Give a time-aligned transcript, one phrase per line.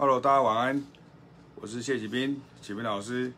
[0.00, 0.80] Hello，大家晚安，
[1.56, 3.32] 我是谢启斌，启斌老师。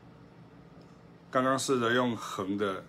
[1.31, 2.85] 刚刚试着用横的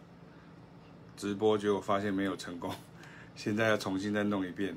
[1.15, 2.69] 直播，结果发现没有成功，
[3.33, 4.75] 现在要重新再弄一遍。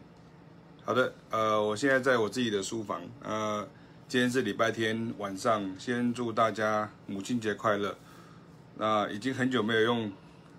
[0.85, 3.69] 好的，呃，我现在在我自己的书房，呃，
[4.07, 7.97] 今天是礼拜天晚上，先祝大家母亲节快乐。
[8.77, 10.13] 那已经很久没有用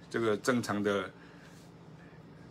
[0.09, 1.09] 这个正常的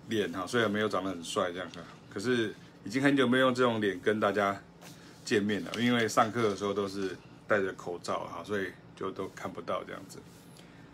[0.09, 4.59] 脸哈，虽然没有长得很帅这样的，可是已经很久没有用这种脸跟大家
[5.25, 10.19] 见面了，因为上课的时候都是戴着口罩哈，所以就都看不到这样子。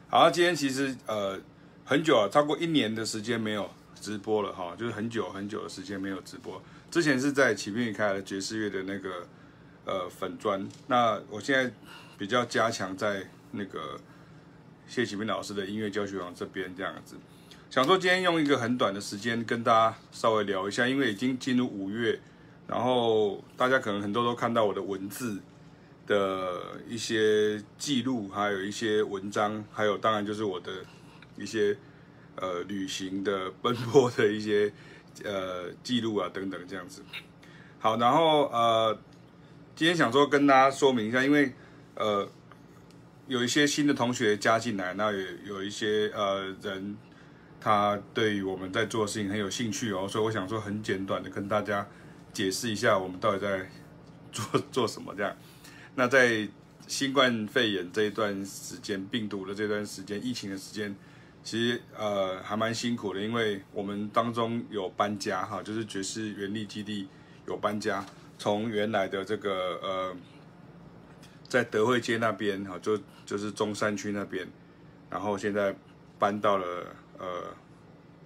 [0.08, 1.38] 好，今天其实呃
[1.84, 3.70] 很久啊，超过一年的时间没有
[4.00, 6.62] 直播了哈，就是很久很久的时间没有直播。
[6.90, 9.26] 之前是在启斌开的爵士乐的那个
[9.84, 11.72] 呃粉专，那我现在
[12.18, 14.00] 比较加强在那个
[14.88, 17.16] 谢启明老师的音乐教学网这边这样子。
[17.70, 22.20] 想说今天用一个很短的时间跟大家稍微聊一下，因为已经进入五月，
[22.70, 25.40] 然后大家可能很多都看到我的文字。
[26.06, 30.72] 的一些记录，还有一些文章，还有当然就是我的
[31.36, 31.76] 一些
[32.34, 34.72] 呃旅行的奔波的一些
[35.22, 37.00] 呃记录啊等等这样子。
[37.78, 38.98] 好，然后呃
[39.76, 41.52] 今天想说跟大家说明一下，因为
[41.94, 42.28] 呃
[43.28, 46.96] 有一些新的同学加进来，那也有一些呃人
[47.60, 51.86] 他对于我们在做的事情很有兴趣哦，所以我想说很简短的跟大家
[52.32, 53.68] 解释一下我们到底在
[54.32, 55.36] 做 做什么这样。
[55.94, 56.48] 那在
[56.86, 60.94] 新冠肺炎这一段时间，病毒的这段时间，疫情的时间，
[61.42, 67.08] 其实呃还蛮辛苦的，因为我们当中有搬家哈，就是爵士原力基地
[67.46, 68.04] 有搬家，
[68.38, 70.16] 从原来的这个呃
[71.46, 74.48] 在德惠街那边哈，就就是中山区那边，
[75.08, 75.74] 然后现在
[76.18, 77.54] 搬到了呃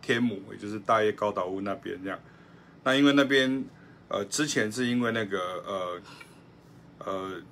[0.00, 2.18] 天母，也就是大业高岛屋那边这样。
[2.82, 3.64] 那因为那边
[4.08, 6.02] 呃之前是因为那个呃
[6.98, 7.42] 呃。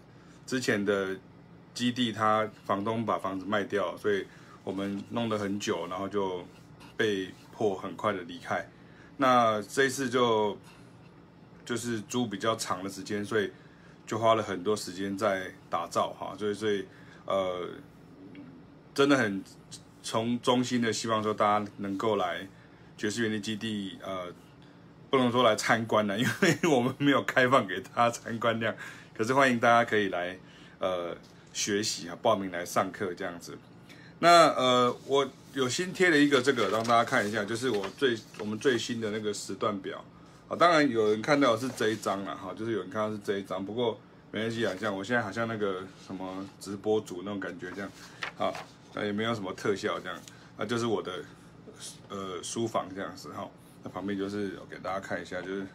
[0.44, 1.16] 之前的
[1.72, 4.26] 基地，他房东把房子卖掉，所以
[4.64, 6.44] 我们弄了很久，然后就
[6.96, 8.68] 被迫很快的离开。
[9.16, 10.58] 那这一次就
[11.64, 13.50] 就是租比较长的时间，所以
[14.04, 16.34] 就花了很多时间在打造哈。
[16.36, 16.84] 所以所以
[17.24, 17.68] 呃，
[18.92, 19.42] 真的很
[20.02, 22.46] 从衷心的希望说大家能够来
[22.98, 24.26] 爵士原力基地，呃，
[25.12, 28.74] 不能说来参观了， 因为我们没有开放给大家参观这样。
[29.14, 30.34] 可是欢迎大家可以来，
[30.78, 31.14] 呃，
[31.52, 33.58] 学习啊，报名来上课这样子。
[34.20, 40.02] 那呃，我有新贴了一个这个，让大家看一下，就是我最我们最新的那个时段表
[40.48, 40.56] 啊。
[40.56, 47.90] 当然有人看到是这一张了哈，就是有人看到是这一张，不过没关系啊，像我现在好像那个什么直播主那种感觉这样，
[48.38, 48.54] 好，
[48.94, 50.18] 那也没有什么特效这样，
[50.56, 51.12] 那就是我的
[52.08, 53.46] 呃书房这样子哈。
[53.82, 55.66] 那旁边就是我给大家看一下，就是。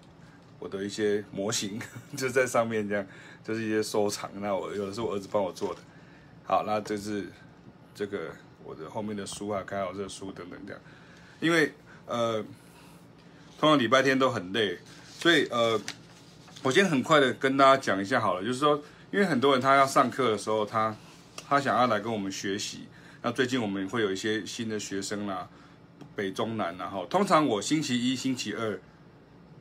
[0.60, 1.80] 我的一些模型
[2.18, 3.06] 就在上面，这样
[3.44, 4.28] 就是一些收藏。
[4.42, 5.80] 那我有的是我儿子帮我做的。
[6.44, 7.28] 好，那这是
[7.94, 8.32] 这个
[8.64, 10.82] 我的后面的书啊，开好这个书等等这样。
[11.40, 11.72] 因为
[12.08, 12.44] 呃，
[13.60, 14.80] 通常礼拜天都很累，
[15.20, 15.80] 所以呃，
[16.64, 18.44] 我先很快的跟大家讲一下好了。
[18.44, 18.82] 就是说，
[19.12, 20.96] 因为很多人他要上课的时候，他
[21.48, 22.88] 他想要来跟我们学习。
[23.22, 25.48] 那最近我们会有一些新的学生啦，
[26.18, 28.78] 北中南然后通常我星期一、星期二。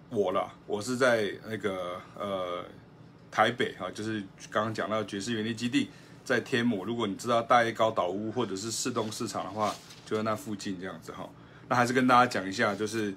[0.09, 2.65] 我了，我是在那个呃
[3.29, 4.23] 台北哈，就是
[4.53, 5.91] 刚刚讲到爵士园林基地
[6.25, 6.85] 在天母。
[6.85, 9.75] 如果你知道大叶高岛屋或者是市东市场的话，
[10.07, 11.29] 就在那附近这样子哈。
[11.69, 13.13] 那还是跟大家讲一下，就是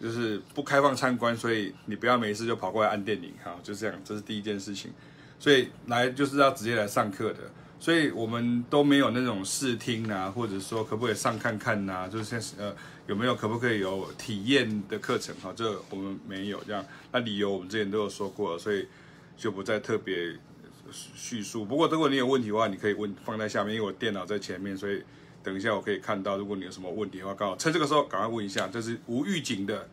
[0.00, 4.92] 就是不开放参观，所以你不要没事就跑过来按电铃哈，就这样，这是第一件事情。
[5.40, 7.40] 所以来就是要直接来上课的。
[7.80, 12.74] 所以我们都没有那种试听啊，或者说可不可以上看看呐、啊，就是呃
[13.06, 16.84] 有没有可不可以有体验的课程哈，这我们没有这样。
[17.12, 18.86] 那理由我们之前都有说过了，所以
[19.36, 20.36] 就不再特别
[20.92, 21.64] 叙述。
[21.64, 25.02] 不过如果你有问题的话，你可以问放在下面，因为我电脑在前面，所以
[25.42, 26.36] 等一下我可以看到。
[26.36, 28.66] 如果你有什么问题的话，刚好趁这个时候赶快问一下。
[28.66, 29.88] 这是无预警的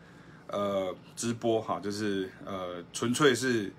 [0.48, 3.72] 呃直播哈，就是呃纯粹是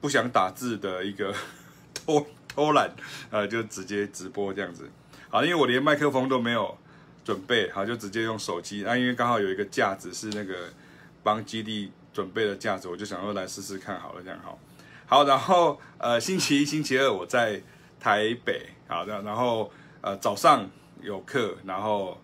[0.00, 1.32] 不想打字的一个
[1.94, 2.26] 拖。
[2.58, 2.90] 偷懒，
[3.30, 4.90] 呃，就直接直播这样子，
[5.30, 6.76] 好，因为我连麦克风都没有
[7.24, 8.82] 准备，好，就直接用手机。
[8.84, 10.54] 那因为刚好有一个架子是那个
[11.22, 14.58] 帮基地准备的架子，我就想说来试试看好了，这样好。
[15.06, 17.62] 好，然后呃，星期一、星期二我在
[18.00, 20.68] 台北，好的，然后呃早上
[21.00, 22.20] 有课，然后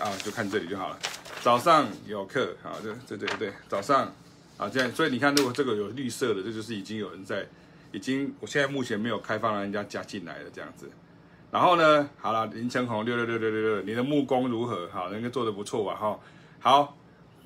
[0.00, 0.98] 啊就看这里就好了。
[1.42, 4.12] 早上有课，好，对对对对，早上
[4.56, 7.46] 啊这样，所以你看，如果这个有绿色的，这就是已经有人在。
[7.92, 10.90] 已经，我现在目前没有开放让人家加进来的这样子。
[11.50, 14.88] 然后呢，好了，林成红六六六六六六，你的木工如何？
[14.92, 15.94] 好，人家做的不错吧？
[15.94, 16.18] 哈，
[16.58, 16.96] 好，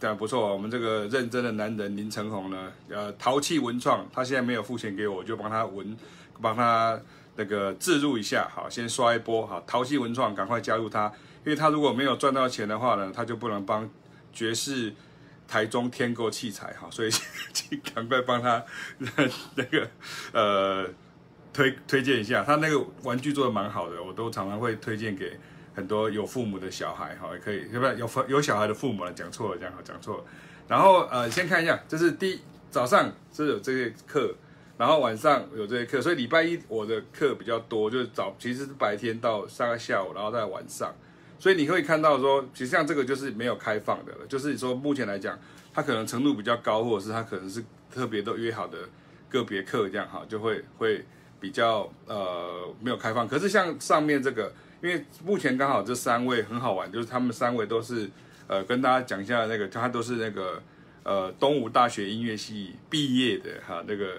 [0.00, 5.96] 这样不错，我们这个认真的男人林承宏呢，呃，淘气文创，他现在没有付钱给我，我就帮他文，
[6.40, 6.98] 帮他
[7.36, 11.06] 那个置入一下，好，先刷一波，好，淘气文创赶快加入他，
[11.44, 13.88] 因为他如果没有赚到钱的话呢，他就不能帮
[14.32, 14.92] 爵士
[15.50, 17.10] 台中添购器材，哈，所以
[17.52, 18.64] 请赶快帮他
[19.56, 19.88] 那个
[20.32, 20.86] 呃
[21.52, 25.36] 推推荐一下，他那个玩具做的蛮好的，我都常常会推荐给。
[25.72, 30.24] 很多有父母的小孩，哈，也可以，要不然有有小孩的父母了，讲错了，这样好，讲错了。
[30.66, 34.34] 然后呃，先看一下，这是第一早上是有这些课，
[34.76, 40.92] 然后晚上有这些课，所以礼拜一我的课比较多，就是早其实是白天到上个下午，然后在晚上，
[41.40, 45.36] 所以你可以看到说，其实像这个就是没有开放的了，就是说目前来讲，
[45.74, 48.78] 它可能程度比较高，或者是它可能是特别都约好的
[49.28, 51.04] 个别课这样哈，就会会
[51.40, 53.26] 比较呃没有开放。
[53.26, 54.52] 可是像上面这个。
[54.82, 58.10] 因为目前刚好这三位很好玩，就是他们三位都是，
[58.46, 60.62] 呃，跟大家讲一下那个，他都是那个，
[61.02, 64.14] 呃，东吴大学音乐系毕业的哈，那个，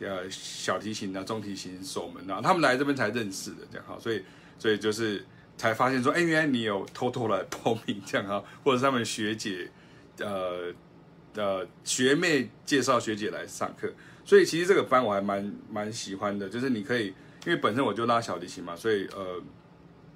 [0.00, 4.24] 呃，小提琴啊、中提琴守门啊，他们来这边才认识的这样哈，所以，
[4.58, 5.22] 所以就是
[5.60, 9.70] 才发现说，哎，原来你有偷偷来报名这样哈，或者是他们学姐，
[10.18, 10.72] 呃，
[11.34, 13.92] 呃，学妹介绍学姐来上课，
[14.24, 17.08] 所以其实这个班我还蛮蛮喜欢的，就是你可以，
[17.44, 19.42] 因为本身我就拉小提琴嘛，所以呃。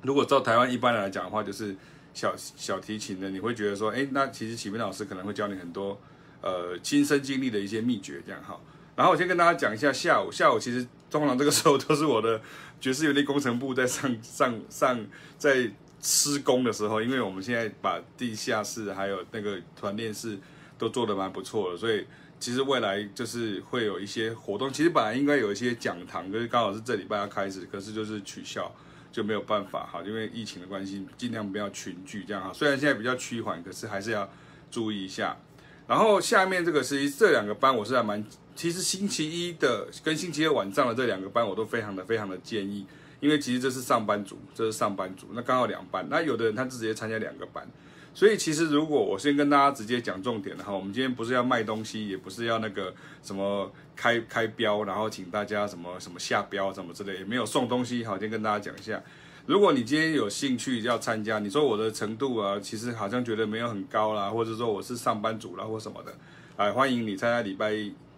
[0.06, 1.74] 如果照台湾一般人来讲的话，就是
[2.12, 5.98] 小小提琴的，你会觉得说，哎，那其实启明老师可能会教你很多，
[6.42, 8.60] 呃，亲身经历的一些秘诀，这样哈。
[8.94, 12.40] 然后我先跟大家讲一下，下午下午其实通常这个时候都是我的
[12.80, 15.06] 爵士乐工程部在上上上
[15.38, 15.70] 在
[16.00, 20.36] 施工的时候，因为我们现在把地下室还有那个团练室
[20.76, 22.04] 都做得蛮不错的，所以
[22.40, 24.72] 其实未来就是会有一些活动。
[24.72, 28.68] 其实本来应该有一些讲堂，就是刚好是这礼拜要开始，可是就是取消。
[29.12, 32.52] 就没有办法哈，因为疫情的关系，尽量不要群聚这样哈。
[32.52, 34.28] 虽然现在比较趋缓，可是还是要
[34.72, 35.36] 注意一下。
[35.86, 42.86] 然后下面这个是这两个班，我是还蛮，其实星期一的跟星期二晚上的这两个班，我都非常的非常的建议，
[43.20, 46.06] 因为其实这是上班族，这是上班族，那刚好两班。
[46.08, 47.66] 那有的人他直接参加两个班，
[48.14, 53.72] 所以其实如果我先跟大家直接讲重点的哈，我们今天不是要卖东西，也不是要那个什么。
[53.96, 58.04] 开开标，然后请大家什么什么下标什么之类，也没有送东西。
[58.04, 59.00] 好，先跟大家讲一下，
[59.46, 66.14] 如果你今天有兴趣要参加，你说我的程度啊，其实好像觉得没有很高啦，或者说我是上班族啦或什么的，
[66.56, 67.72] 哎，欢迎你参加礼拜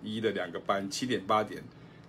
[0.05, 1.61] 一的两个班，七点八点，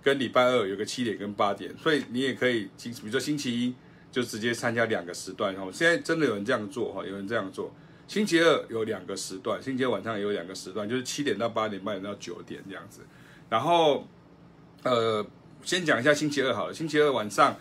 [0.04, 3.74] 跟礼拜二有个七点跟八点，所以你也可以，比如说星期一
[4.12, 5.52] 就直接参加两个时段。
[5.56, 7.74] 哈，现在真的有人这样做哈，有人这样做。
[8.06, 13.00] 星期二有两个时段，星期二晚上也有两个时段，就是七点到八点，八点到九点这样子。
[13.50, 14.06] 然后，
[14.84, 15.26] 呃，
[15.62, 16.72] 先讲一下星期二好了。
[16.72, 17.56] 星期二晚上，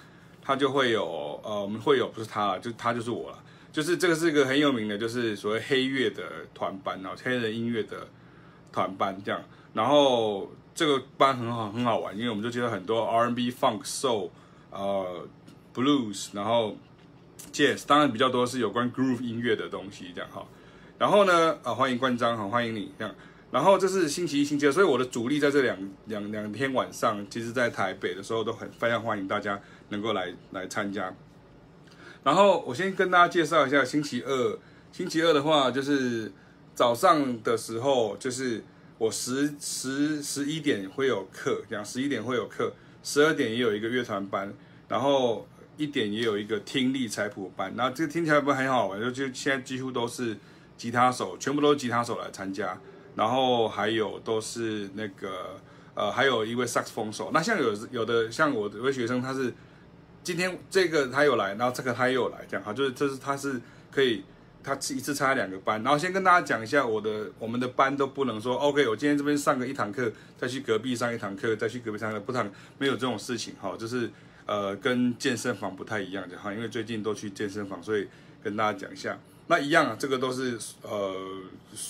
[0.47, 3.43] 他就会有，呃，我们会有，不是他，就他就是我了。
[3.69, 6.23] 就是这个是一个很有名的，就是所谓黑乐的
[6.53, 8.07] 团班啊，黑人音乐的
[8.71, 9.43] 团班这样。
[9.73, 14.29] 然后这个班很好，很好玩，因为我们就接到很多 R&B、Funk、Soul，
[14.71, 15.27] 呃
[15.75, 16.77] ，Blues，然后
[17.51, 20.45] Jazz，当然比较多是有关 Groove 音乐的东西这样哈。
[20.97, 23.13] 然后呢，啊，欢迎关张，好，欢迎你这样。
[23.49, 29.59] 然后这是星期一、星期二，所以我的主力在这两两两天晚上，其实在台北的时候都很非常欢迎大家
[29.89, 31.13] 能够来来参加。
[32.23, 34.59] 然后我先跟大家介绍一下星期二，
[34.91, 36.31] 星期二的话就是
[36.75, 38.63] 早上的时候，就是
[38.97, 42.73] 我十十十一点会有课，讲十一点会有课，
[43.03, 44.53] 十二点也有一个乐团班，
[44.89, 45.47] 然后
[45.77, 47.73] 一点也有一个听力采谱班。
[47.77, 50.35] 然后这个听起来不很好玩，就就现在几乎都是
[50.75, 52.77] 吉他手，全部都是吉他手来参加。
[53.15, 55.59] 然后还有都是那个
[55.95, 57.31] 呃，还有一位萨克斯风手。
[57.33, 59.51] 那像有有的像我有位学生，他是
[60.27, 64.25] 今天这个他有来，然后这个他也有来，这样哈，就是这是他是可以
[64.61, 65.81] 他一次参加两个班。
[65.83, 74.11] 然后先跟大家讲一下，我的我们的班都不能说 OK，我今天这边上个一堂课，再去隔壁上一堂课，再去隔壁上个不堂，没有这种事情哈，就是
[74.45, 78.05] 呃跟健身房不太一样的哈，因为最近都去健身房，所以
[78.43, 79.17] 跟大家讲一下。
[79.49, 81.15] 那一样啊，这个都是呃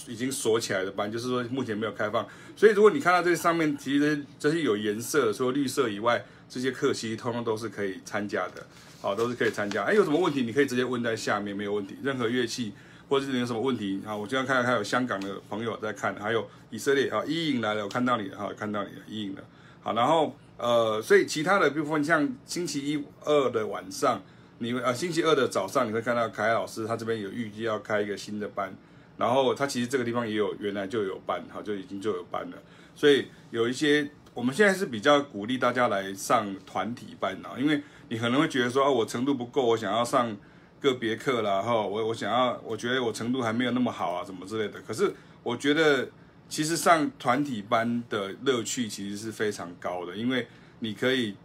[0.05, 2.23] 已经锁起来的班，就是说目前没有开放。
[2.55, 8.65] 所以如果你看到这上面，其实这些有颜色，除了绿色以外，这些课其实通通都是可以参加的，
[9.01, 9.83] 好，都是可以参加。
[9.83, 11.95] 哎，有什么问题你可以直接问在下面，没有问题。
[12.01, 12.73] 任何乐器
[13.09, 19.43] 或者是你有什么问题，好，我经常看到还有香港的朋友在看，还有以色列啊，伊颖来了，我看到你了，哈，看到你了，伊颖的。
[19.81, 24.21] 好，然后呃，所以其他的部分像星期一、二的晚上。
[24.59, 28.73] 你们啊，星期二的早上你会看到凯老师，他这边有预计要开一个新的班，
[29.15, 32.57] 然后他其实这个地方也有原来就有班，哈，就已经就有班了。
[32.95, 40.37] 所以有一些我们现在是比较鼓励大家来上团体班啊，因为你可能会觉得说啊，我程度不够，我想要上
[40.79, 44.79] 个别课啦，哈，我我想要，我觉得我程度还没有那么好啊，什么之类的。
[44.83, 46.07] 可是我觉得，
[46.47, 50.47] 其实上团体班的乐趣其实是非常高的，因为
[50.81, 51.35] 你可以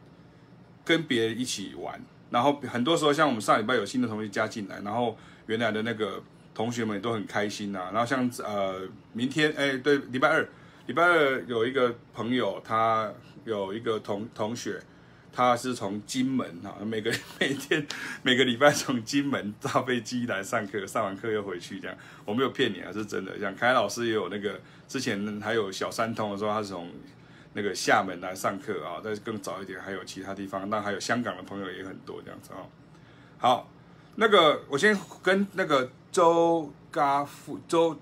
[0.84, 6.22] 跟别人一起玩，然后很多时候像我们上礼拜有新的同学加进来，然后原来的那个
[6.52, 7.90] 同学们也都很开心呐、啊。
[7.94, 10.46] 然后像呃，明天哎，对，礼拜二，
[10.86, 13.12] 礼拜二有一个朋友，他
[13.44, 14.80] 有一个同同学。
[15.34, 17.10] 他是从金门哈，每个
[17.40, 17.86] 每天
[18.22, 21.96] 每个礼拜从金门搭飞机来上课，上完课又回去这样。
[22.26, 23.40] 我没有骗你啊，是真的。
[23.40, 26.86] 像凯老师也有那个，之前还有小三通的时候，他是从
[27.54, 29.00] 那个厦门来上课啊。
[29.02, 32.60] 但是更早一点，还有其他地方，那还有香港的朋友也很多这样子啊。
[33.38, 33.70] 好，
[34.16, 37.98] 那个我先跟那个周家富、周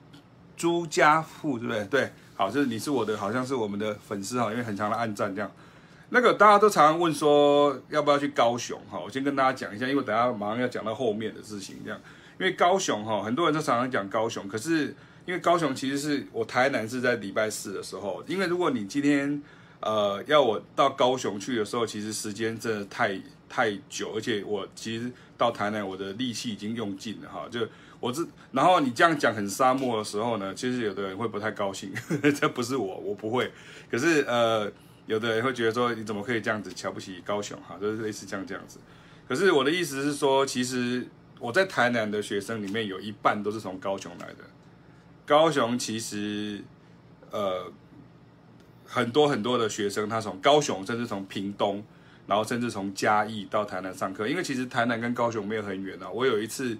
[0.57, 1.85] 朱家富，对不对？
[1.85, 5.53] 对，好，就是你是我的，好像是我们的粉丝哈，因为很长的按赞这样。
[6.09, 12.01] 那个大家都常常问说要不要去高雄哈，我先跟大家讲一下，因为等下马上要讲到后面的事情这样。
[12.39, 14.87] 因为高雄哈，很多人都常常讲高雄，可是
[15.27, 19.43] 因为高雄其实是我台南是在礼拜四的时候，因为如果你今天
[19.81, 23.21] 呃要我到高雄去的时候，其实时间真的太
[23.51, 27.61] 太久，而且我其实到台南我的力气已经用尽了哈，就
[28.01, 33.53] 我这然后你这样讲很沙漠的时候呢，其实有的人会不太高兴，呵 呵这不是我，我不会，
[33.91, 34.73] 可是呃。
[35.07, 38.79] 有的人会觉得说，你怎么可以这样子瞧不起高雄哈，就是类似这样这样子。
[39.27, 41.05] 可是我的意思是说，其实
[41.41, 44.45] 我在台南的学生里面有一半都是从高雄来的。
[45.27, 46.63] 高雄其实
[47.33, 47.73] 呃
[48.87, 51.83] 很多很多的学生，他从高雄甚至从屏东，
[52.29, 54.29] 然后甚至从嘉义到台南上课。
[54.29, 56.09] 因为其实台南跟高雄没有很远啊。
[56.09, 56.79] 我有一次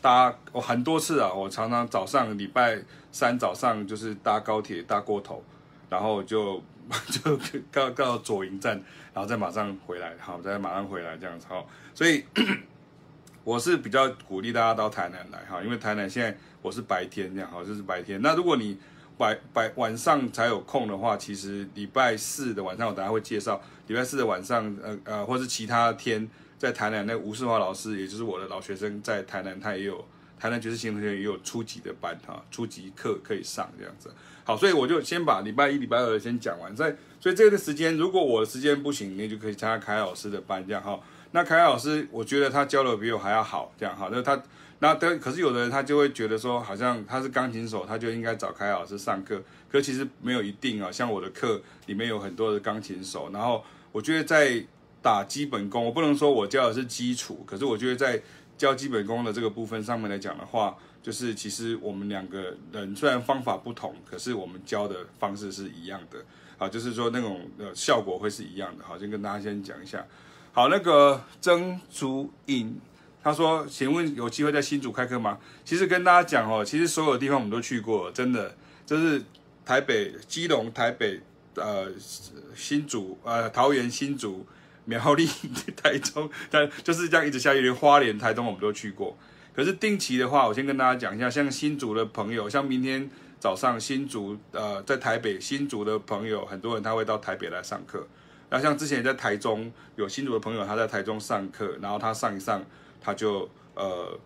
[0.00, 2.78] 搭我很多次啊，我常常早上礼拜
[3.12, 5.42] 三早上就是搭高铁搭过头，
[5.88, 6.62] 然后就。
[7.12, 7.38] 就
[7.70, 8.72] 到到左营站，
[9.12, 12.24] 然后再马上回来，好，再马上回来这样子，好，所以
[13.44, 18.22] 我是比较鼓励大家到台南来，哈，因为台南现在我是白天这样，好，就是白天。
[18.22, 18.78] 那如果你
[19.18, 26.26] 白白晚上才有空的话，其实礼拜四的晚上我等下会介绍，礼拜四的晚上，呃呃，或是其他天
[26.58, 30.04] 在台南，那吴世华老师，也就是我的老学生，在台南他也有
[30.38, 34.12] 台南爵士行动学院也有初级的班，哈，初级课可以上这样子。
[34.44, 40.98] 好，所以我就先把礼拜一、礼拜二先讲完，在所以这个时间，如果我的时间不行，你就可以参加凯老师的班，这样哈。
[41.32, 44.08] 那凯老师，我觉得他教的比我还要好，这样哈。
[44.10, 44.42] 那他
[44.78, 50.90] 那但可是有的人他就会觉得说，好像他是钢琴手，他就应该找凯老师上课，可其实没有一定啊。
[50.90, 53.62] 像我的课里面有很多的钢琴手，然后
[53.92, 54.64] 我觉得在
[55.02, 58.22] 打基本功，我不能说我教的是基础，可是我觉得在
[58.56, 60.76] 教基本功的这个部分上面来讲的话。
[61.00, 66.18] 就是其实我们两个人虽然方法不同，可是我们教的方式是一样的
[66.58, 68.84] 啊，就是说那种呃效果会是一样的。
[68.84, 70.04] 好，先跟大家先讲一下。
[70.52, 72.78] 好，那个曾竹颖
[73.22, 75.38] 他说，请问有机会在新竹开课吗？
[75.64, 79.22] 其实跟大家讲哦，其实所有地方我们都去过，真的就是
[79.64, 81.20] 台北、基隆、台北、
[81.54, 81.86] 呃
[82.54, 84.44] 新竹、呃桃园、新竹、
[84.88, 85.28] 苗栗、
[85.76, 89.14] 台中，但就是这样一直下去，连花莲、台东我们都去过。
[89.54, 93.06] 可是定期的话，我先跟大家讲一下，像新竹的朋友，像明天
[93.38, 98.06] 早上新竹呃在台北新竹的朋友，很多人他会到台北来上课。
[98.48, 102.64] 那像之前在台中有新竹的朋友，他在台中上课，然后他上一上
[102.98, 104.18] 他就呃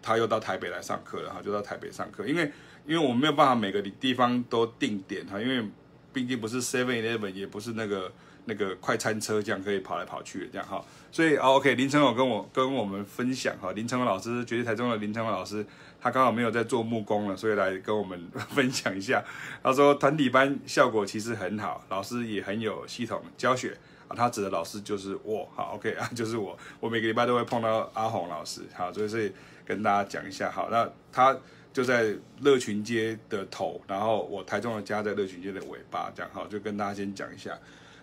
[0.00, 2.26] 他又到台北来上课了哈，就到台北上课。
[2.26, 2.50] 因为
[2.86, 5.68] 因为我们没有办法每个地方都定点哈，因为
[6.14, 8.10] 毕竟不是 Seven Eleven，也不是那个。
[8.48, 15.64] 那个快餐车这样可以跑来跑去的这样哈，所以啊 OK 林成勇跟我跟我们分享哈，林成勇老师，绝对台中的林成勇老师，
[16.00, 18.18] 他刚好没有在做木工了，所以来跟我们
[18.50, 19.22] 分享一下。
[19.62, 23.76] 他说团体班效果其实很好，老师也很有系统教学
[24.08, 24.16] 啊。
[24.16, 29.30] 他指的老师就是我，好 OK 啊， 就是我，我每个礼拜都会碰到阿红老师，好，所以所以
[29.66, 31.36] 跟大家讲一下，好，那他
[31.70, 37.56] 就在乐群街的头，然后我台中的家在乐群街的尾巴，这样好，就跟大家先讲一下。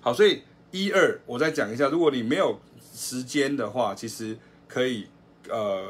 [0.06, 2.60] 好，所以一二我再讲一下，如果你没有
[2.94, 5.08] 时间的话，其实可以
[5.50, 5.84] 呃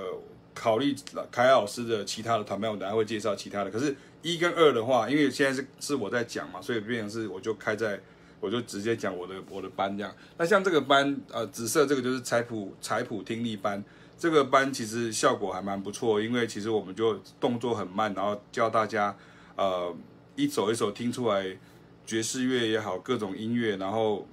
[0.54, 0.96] 考虑
[1.30, 3.70] 凯老师的其他的团班，我等下会介绍其他的。
[3.70, 8.00] 可是，一跟二的话，因为现在是是我在讲嘛，所以变成是我就开在，
[8.40, 10.16] 我就直接讲我的我的班这样。
[10.38, 13.84] 那像这个班，呃，紫色这个就是彩谱彩谱听力班，
[14.18, 19.14] 这个班其实效果还蛮不错，因为其实我们就动作很慢，然后教大家
[19.58, 19.94] 呃
[20.38, 21.58] 一首一首听出来。
[22.06, 24.28] 爵士乐也好，各种音乐，然后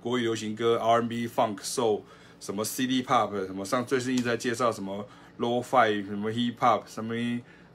[0.00, 2.02] 国语流行歌、R&B、Funk、Soul，
[2.40, 5.06] 什么 City Pop，什么上最近一直在介绍什么
[5.38, 7.14] low fi 什么 Hip Hop，什么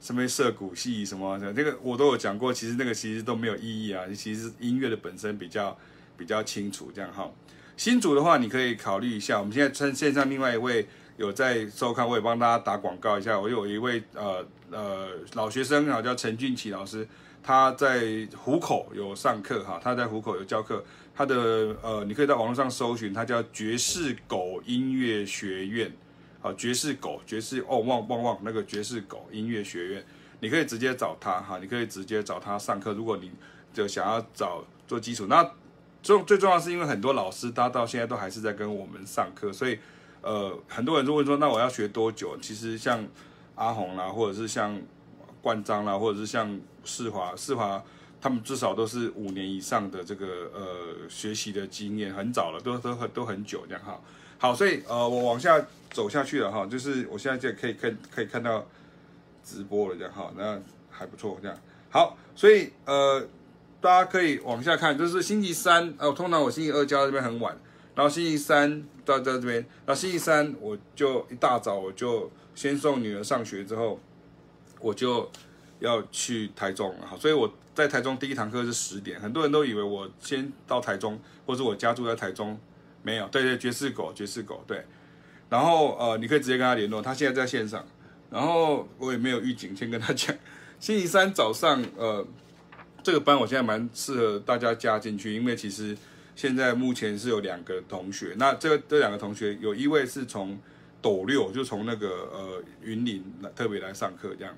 [0.00, 2.52] 什么涩谷系什么，这个我都有讲过。
[2.52, 5.76] 其实那个其实都没有意义啊，其实音乐的本身比较
[6.16, 7.30] 比较清楚这样哈。
[7.76, 9.38] 新竹的话，你可以考虑一下。
[9.38, 13.38] 我们现在趁线上另外一位有在收看，我也帮大家打广告一下。
[13.38, 17.06] 我有一位呃呃老学生啊，叫陈俊奇老师，
[17.46, 20.82] 他在虎口有上课哈，他在虎口有教课。
[21.14, 25.92] 他的呃，你可以在网络上搜寻，他叫爵士狗音乐学院，
[26.40, 30.04] 好，爵士狗爵士哦，旺旺旺那个爵士狗音乐学院，
[30.40, 32.92] 你可以直接找他哈，你可以直接找他上课。
[32.92, 33.30] 如果你
[33.72, 35.48] 就想要找做基础，那
[36.02, 39.78] 重最重要是因为很多老师他到现在都还是在跟我们上课，所以。
[40.22, 42.36] 呃，很多人就问说，那我要学多久？
[42.38, 43.06] 其实像
[43.54, 44.76] 阿红啦，或者是像
[45.46, 47.80] 冠章啦，或者是像世华、世华，
[48.20, 54.00] 他们至少都是五年以上的这个呃学习的经验，很早了，都都很都很久这样哈。
[54.38, 58.66] 好，所以呃，我往下走下去了哈，就是我现在就可以看可以看到
[59.44, 60.60] 直播了这样哈，那
[60.90, 61.56] 还不错这样。
[61.90, 63.24] 好，所以呃，
[63.80, 67.56] 大家可以往下看，就是星期三，哦、呃，通常我星期二教这边很晚。
[67.94, 74.00] 然后星期三到在这边，那星期三我就一大早我就先送女儿上学之后，
[74.80, 75.30] 我就
[75.80, 77.06] 要去台中了。
[77.06, 82.58] 好，所以我在台中第一堂课是十点，很多人都以为我先到台中，或者我家住在台中，
[83.02, 84.84] 没有，对对，爵士狗，爵士狗，对。
[85.48, 87.86] 然后呃，你可以直接跟他联络，他现在在线上。
[88.30, 90.34] 然后我也没有预警，先跟他讲，
[90.80, 92.26] 星期三早上呃，
[93.02, 95.96] 这个班我现在蛮适合大家加进去，因为其实。
[96.38, 100.60] 现在目前是有两个同学，那这个这两个同学有一位是从
[101.00, 104.54] 斗六，就从那个呃云林来特别来上课这样。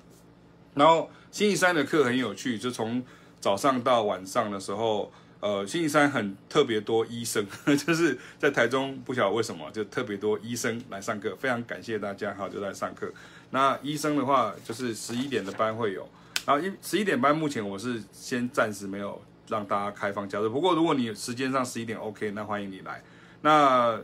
[0.79, 3.03] 然后星期三的课很有趣，就从
[3.41, 7.45] 早上到晚上的时候，呃，星期三很特别多医生，
[7.87, 13.13] 就是在台中不晓得为什么就特别多医生来上课，非常感谢大家哈，就在上课。
[13.51, 16.09] 那医生的话就是十一点的班会有，
[16.47, 19.21] 然后一十一点班目前我是先暂时没有。
[19.51, 20.51] 让大家开放加入。
[20.51, 23.03] 不过如果你时间上十一点 OK，那欢迎你来。
[23.41, 23.99] 那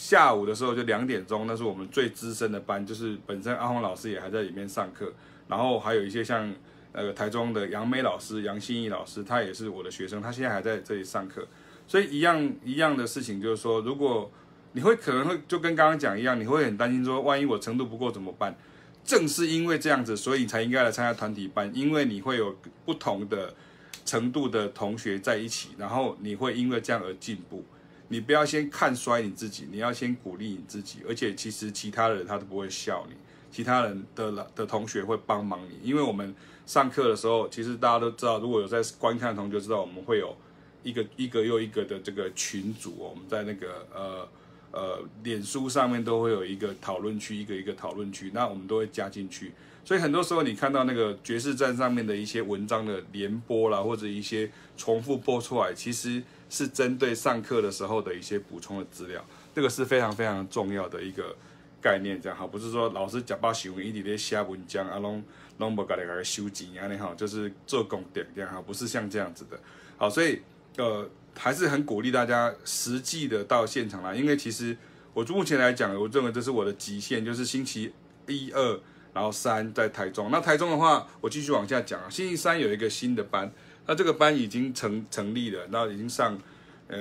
[0.00, 5.12] 下午的时候就两点钟，那是我们最资深的班，就是本身阿红老师也还在里面上课，
[5.46, 6.50] 然后还有一些像
[6.92, 11.46] 呃台中的杨梅老师、杨心怡老师，他也是我的学生，他现在还在这里上课。
[11.86, 14.32] 所以一样一样的事情就是说，如果
[14.72, 18.56] 你会可能会就跟刚刚讲一样，你会很担心说，万一我程度不够怎么办？
[19.04, 23.54] 正是因为这样子，所以你才应该来参加团体班，因为你会有不同的。
[24.02, 27.64] 程度的同学在一起，然后你会因为这样而进步。
[28.12, 30.98] 你不要先看衰你自己，你要先鼓励你自己。
[31.08, 33.14] 而且其实其他人他都不会笑你，
[33.52, 35.78] 其他人的的同学会帮忙你。
[35.88, 36.34] 因为我们
[36.66, 40.36] 上课的时候，其实大家都知道，如果有在观看的同学知道，我们会有
[40.82, 42.94] 一个一个又一个的这个群组。
[42.98, 44.28] 我们在那个呃
[44.72, 49.52] 呃脸书上面都会有一个讨论区，一个一个讨论区，那我们都会加进去。
[49.84, 61.34] 所以很多时候你看到那个爵士站上面的一些文章的连播啦，或者一些重复播出来，其实是针对上课的时候的一些补充的资料，这个是非常非常重要的一个
[61.80, 65.24] 概念，这样好，不是说老师讲把新闻一直在写文章啊，拢
[65.56, 69.58] 拢不给来给修剪啊，你好，就是做功点这样哈，不是像这样子的，
[69.96, 70.42] 好，所以
[70.76, 71.08] 呃
[71.38, 74.76] 还是很鼓励大家实际的到现场来，因为其实
[75.14, 77.92] 我目前来讲，我认为这是我的极限，就是星期
[78.26, 78.80] 一二。
[79.12, 82.08] 然后三在台中，那台中的话，我继续往下讲啊。
[82.08, 83.52] 星期三有一个新的班，
[83.90, 86.38] 那这个班已经成成立了，那已经上，
[86.86, 86.96] 呃，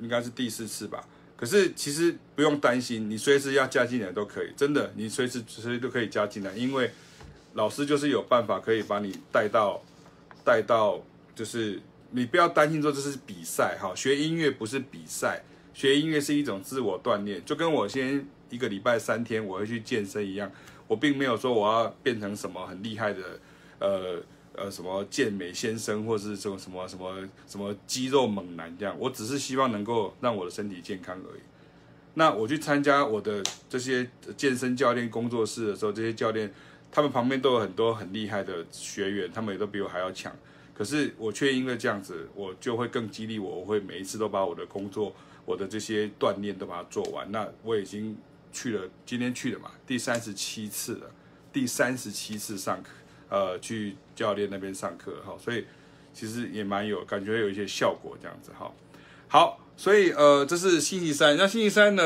[0.00, 1.00] 应该是第四次吧。
[1.36, 6.90] 可是其实不用担心，你随时要加进来都可以，真的，你随时随时都可以加进来，因为
[7.52, 9.80] 老师就是有办法可以把你带到
[10.44, 11.00] 带到，
[11.36, 20.50] 就是你不要担心说这是比赛哈，学音乐不是比赛，学音乐是一种自我锻炼，就跟我先一个礼拜三天我会去健身一样。
[20.88, 23.20] 我并没有说我要变成什么很厉害的，
[23.78, 24.20] 呃
[24.54, 28.94] 呃，什么健美先生，或是这种什么什么什么肌肉猛男这样。
[28.98, 31.40] 我只是希望能够让我的身体健康而已。
[32.14, 36.52] 那我去参加我的这些健身教练工作室的时候，这些教练
[36.90, 40.34] 他们旁边都有很多很厉害的学员，他们也都比我还要强。
[40.74, 47.30] 可是我却因为这样子，我就会更激励我，我会每一次都把我的工作、我的这些锻炼都把它做完。
[47.30, 48.16] 那我已经。
[48.54, 51.10] 去了，今天去了嘛，第三十七次了，
[51.50, 52.90] 第三十七次上课，
[53.32, 55.64] 呃，去教练那边上课哈，所以
[56.12, 58.70] 其实也蛮有感觉，有一些效果这样子哈。
[59.26, 62.02] 好，所以呃，这是星期三，那星期三呢，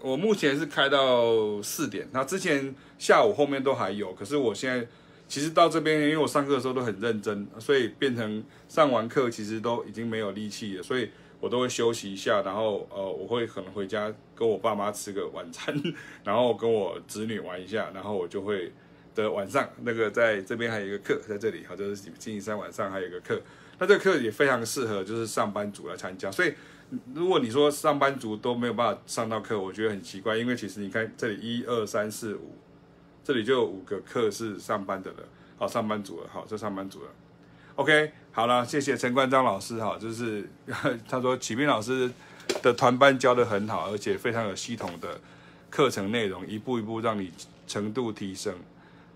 [0.00, 4.86] 我目前是开到四点，那之前下午后面都还有，可是我现在
[5.28, 11.10] 其实到这边，因为我上课的时候都很认真，所以变成上完课其实都已经没有力气了，所以。
[11.42, 15.74] 我都会休息一下，然后呃，我会可能回家跟我爸妈吃个晚餐，
[16.22, 18.70] 然后跟我子女玩一下，然后我就会
[19.14, 23.40] 的晚上，那个在这边还有一个课在这里，好，就是星期三晚上还有一个课。
[23.78, 26.30] 那这个课也非常适合就是上班族来参加。
[26.30, 26.52] 所以
[27.14, 32.54] 如果你说上班族都没有办法上到课，我觉得很奇怪，因为其实你看这里一二三四五，
[33.24, 35.16] 这里就有五个课是上班的了，
[35.56, 37.08] 好，上班族了，好，这上班族了。
[37.76, 40.46] OK，好了，谢谢陈冠章老师哈，就是
[41.08, 42.10] 他说启斌老师
[42.62, 45.18] 的团班教得很好，而且非常有系统的
[45.70, 47.32] 课程内容，一步一步让你
[47.66, 48.54] 程度提升。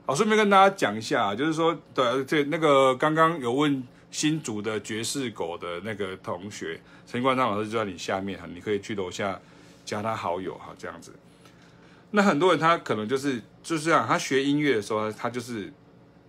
[0.07, 9.41] 好，顺便跟大家讲一下，就是说，对，这那个刚刚有问新竹的爵士狗的那个同学陈冠章老师就在你下面哈，你可以去楼下
[9.83, 11.11] 加他好友哈，这样子。
[12.11, 15.73] 那很多人他可能就是就是这样，他学音乐的时候，他就是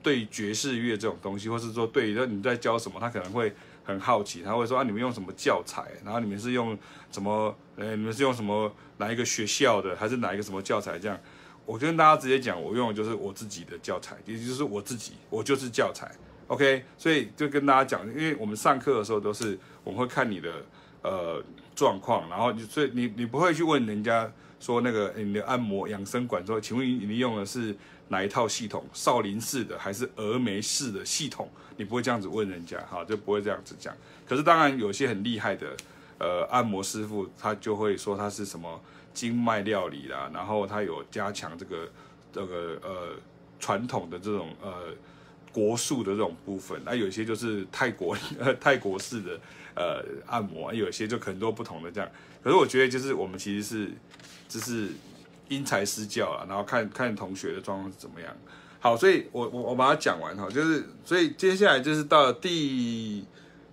[0.01, 5.83] 对爵士乐这种东西，或是说对那你在教什么，他可能会很好奇，他会说啊，你们用什么教材？
[6.05, 6.77] 然后你们是用
[7.11, 7.53] 什么？
[7.75, 8.71] 呃，你们是用什么？
[8.97, 9.93] 哪一个学校的？
[9.97, 10.97] 还是哪一个什么教材？
[10.97, 11.19] 这样。
[11.65, 16.11] 我就跟大家直接讲，我用的就是我自己的教材，也就是我自己，我就是教材
[16.47, 16.83] ，OK。
[16.95, 20.63] 所以就跟大家讲，因为我们上课的时候都是我们会看你的
[21.01, 21.43] 呃
[21.75, 27.75] 状况，然后你所以你你不会去问人家说那个你的按摩养生馆说，请问你你用的是
[28.09, 31.49] 哪一套系统，少林式的还是峨眉式的系统？
[31.77, 33.91] 你不会这样子问人家，哈，就不会这样子讲。
[34.27, 35.75] 可是当然有些很厉害的
[36.19, 38.79] 呃按摩师傅，他就会说他是什么。
[39.15, 41.89] 经脉料理啦，然后它有加强这个
[42.31, 43.15] 这个呃
[43.59, 44.93] 传统的这种呃
[45.53, 49.39] 国术的这种部分，那有些就是泰国呃 泰国式的
[49.73, 52.09] 呃按摩，有些就很多不同的这样。
[52.43, 53.91] 可是我觉得就是我们其实是
[54.49, 54.89] 就是
[55.47, 58.35] 因材施教啊，然后看看同学的状况是怎么样。
[58.81, 63.25] 好，所以我我我把它讲完哈，就是所以接下来就是到第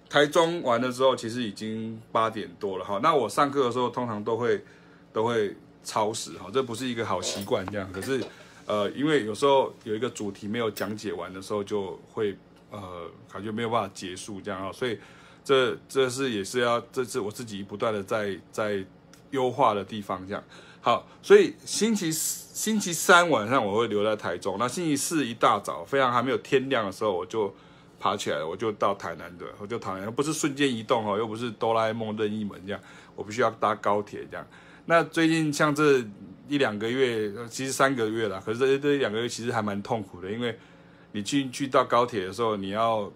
[0.08, 3.00] 台中玩的时候，其实已经八点多了哈。
[3.02, 4.64] 那我上课的时候通常都会。
[5.12, 7.92] 都会超时哈，这不是一个好习惯这样。
[7.92, 8.22] 可是，
[8.66, 12.36] 呃，因为有时候有一个主题没有讲解完的时候，就会
[12.70, 14.72] 呃感觉没有办法结束这样啊。
[14.72, 14.98] 所以
[15.44, 18.84] 这这是也是要这是我自己不断的在在
[19.30, 20.42] 优化的地方这样。
[20.80, 27.54] 好，所以星期四星期三晚上我会留在台中，那星期四一大早非常还没有天亮的时候，我就
[28.00, 32.80] 爬起来了，我就到台南的，我就台南，不是瞬间移动哦，又不是哆啦 A 梦任意门这样，
[33.14, 34.44] 我必须要搭高铁这样。
[34.86, 36.04] 那最近像这
[36.48, 40.58] 一两个月，其实三个月了，可是这这一两个月其实还蛮痛苦的，因为
[41.12, 43.10] 你进去到高铁的时候，你要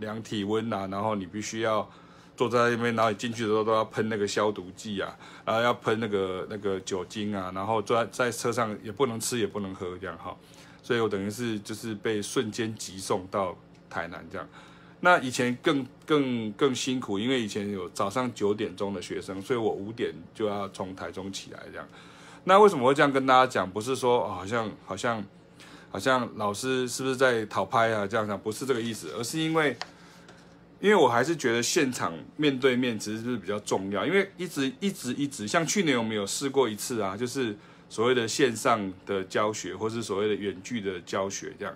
[0.00, 1.88] 量体温啊，然后你必须要
[2.36, 10.36] 坐在那边，然后你进去的时候都要喷那个消毒剂啊，然后要喷那个那个酒精啊，然后坐在在车上也不能吃也不能喝这样哈，
[10.82, 13.56] 所以我等于是就是被瞬间急送到
[13.90, 14.48] 台南这样。
[15.00, 21.88] 那以前更更更辛苦，因为以前有早上九点钟的学生，所以我五点就要从台中起来这样。
[22.44, 23.70] 那为什么会这样跟大家讲？
[23.70, 25.24] 不是说、哦、好像好像
[25.90, 28.06] 好像老师是不是在讨拍啊？
[28.06, 29.76] 这样讲不是这个意思，而是因为
[30.80, 37.56] 因为我还是觉得现场面对面其实是比较重要，因为一直一直一直像去年我们有试过一次啊，就是
[37.88, 41.74] 所谓的线上的教学，或是所谓的远距的教学这样。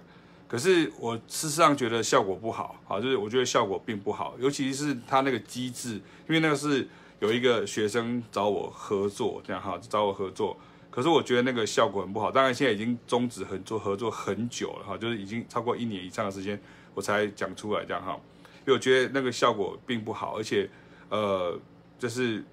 [0.53, 5.95] 可是我事实上觉得效果不好，好，就是我觉得效果并不好，尤其是他那个机制，
[6.29, 6.87] 因为那个是
[7.21, 10.55] 有一个学生找我合作，这样哈，找我合作，
[10.91, 12.31] 可是我觉得那个效果很不好。
[12.31, 16.61] 当然现在已经终止合作合作很久了哈，就是已经超过一年以上的时间，
[16.93, 18.13] 我才讲出来这样哈，
[18.59, 20.69] 因为我觉得那个效果并不好，而且
[21.09, 21.59] 呃，
[21.99, 22.45] 就是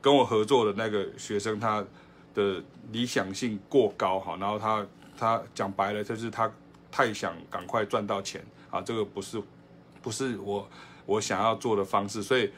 [0.00, 1.84] 跟我合作的那个学生他
[2.34, 4.86] 的理想性过高哈，然后他
[5.18, 6.48] 他讲白了就是他。
[6.90, 8.80] 太想赶快赚到钱啊！
[8.80, 9.42] 这个不是，
[10.02, 10.68] 不是我
[11.06, 12.50] 我想要做的方式，所以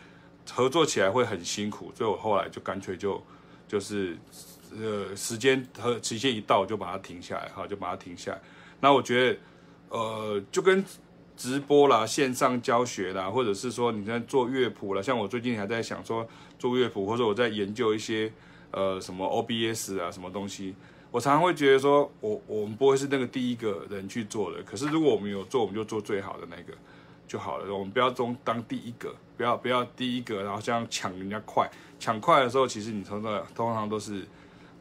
[0.50, 1.92] 合作起来会很辛苦。
[1.94, 3.20] 所以我后来就干脆就
[3.66, 4.16] 就是
[4.72, 8.40] 呃时间和期限一到就把它停下来哈，就把它停下来。
[8.80, 9.38] 那我觉得
[9.88, 10.84] 呃就跟
[11.36, 16.26] 直播啦、线上教学啦，或者是说你在做乐谱啦，像我最近还在想说
[16.58, 18.32] 做乐谱，或者我在研究一些
[18.70, 20.74] 呃什么 OBS 啊什么东西。
[21.12, 24.62] 我常常会觉得说，我我们不会是那个第一个人去做的。
[24.62, 26.72] 可是如果我们有做，我们就做最好的那个
[27.26, 27.74] 就好了。
[27.74, 31.68] 我们不要中当第一个，不要不要第一个，然后这样抢人家快。
[31.98, 34.24] 抢快的时候，其实你通常通常都是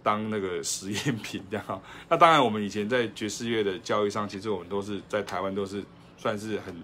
[0.04, 1.82] 当那个实验品这样。
[2.08, 5.84] 那当然，我们以前在爵士乐的教育上，其实我们都是在台湾都是
[6.16, 6.76] 算是很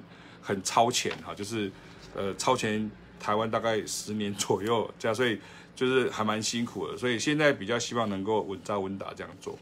[0.42, 1.72] 很超前哈，就是
[2.16, 5.40] 呃超前台湾大概十年左右这样，所以。
[5.76, 9.58] 就是还蛮辛苦的，所以现在比较希望能够稳扎稳打这样做。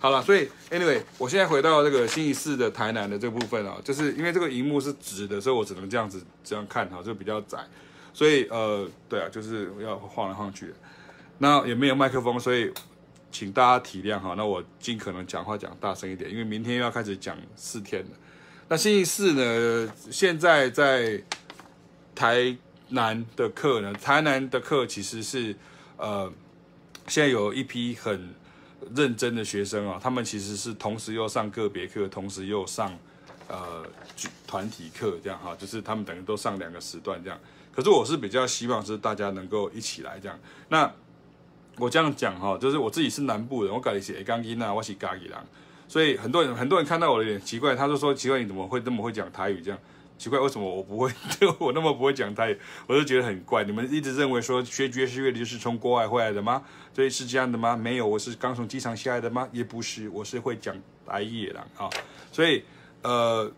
[0.00, 7.58] 好了，所以 anyway，我现在回到这个星期四的台南的这部分啊，就是因为这个荧幕是直的，所以我只能这样子这样看哈，就比较窄。
[8.14, 10.72] 所以呃，对啊，就是要晃来晃去的。
[11.38, 12.72] 那也没有麦克风，所以
[13.30, 14.34] 请大家体谅哈。
[14.36, 18.10] 那我尽可能讲话讲大声一点，因为明天又要开始讲四天了。
[18.68, 21.22] 那星期四呢，现在在
[22.14, 22.56] 台
[22.90, 25.54] 南的课呢，台南的课其实是
[25.96, 26.32] 呃，
[27.06, 28.34] 现在有一批很
[28.94, 32.96] 认真的学生啊，他们其实是同时又上个别课，同时又上
[33.48, 33.84] 呃
[34.46, 37.38] 团体课，这样哈，就是他们等于都上两个时段这样。
[37.74, 40.38] 可是我是比较希望是大家能够一起来这样。
[40.68, 40.90] 那
[41.76, 45.36] 我这样讲哈，就是我自己是南部人，我家里是会讲囡，我是嘉义人，
[45.86, 49.78] 所以很多人很多人看到我有点奇怪，他就说奇怪你怎么会这么会讲台语这样？
[50.18, 51.10] 奇怪为什么我不会？
[51.58, 53.64] 我那么不会讲台语，我就觉得很怪。
[53.64, 56.64] 你们一直认为说学爵士乐的就是从国外回来的吗？
[56.92, 57.76] 所以是这样的吗？
[57.76, 59.48] 没有，我是刚从机场下来的吗？
[59.52, 60.76] 也不是，我是会讲
[61.06, 61.88] 台语的啊。
[62.32, 62.64] 所以
[63.02, 63.50] 呃。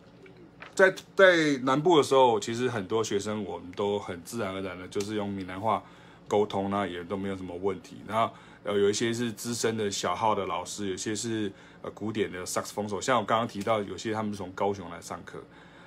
[0.73, 5.83] 在在南部的时候，其实很多学生我们都很自然而然的，就是用闽南话
[6.27, 7.99] 沟通呢，也都没有什么问题。
[8.07, 8.33] 然后
[8.65, 15.43] 呃，有一些是资深的小号的老师，有些是呃古典的萨克斯风手，像我刚刚提到，有些他们是从高雄来上课。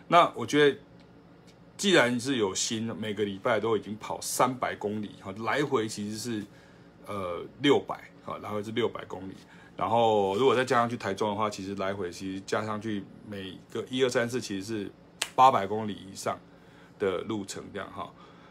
[0.07, 0.77] 那我觉得，
[1.77, 6.45] 既然是有心，每个礼拜都已经跑三百公里哈，来回其实是
[7.07, 9.33] 呃六百哈，来回是六百公里。
[9.75, 14.91] 然后，如果再加上去台中的话，其实来回其实加上去每个一二三四，其实是
[15.35, 16.39] 八百公里以上
[16.99, 18.07] 的路程这样哈。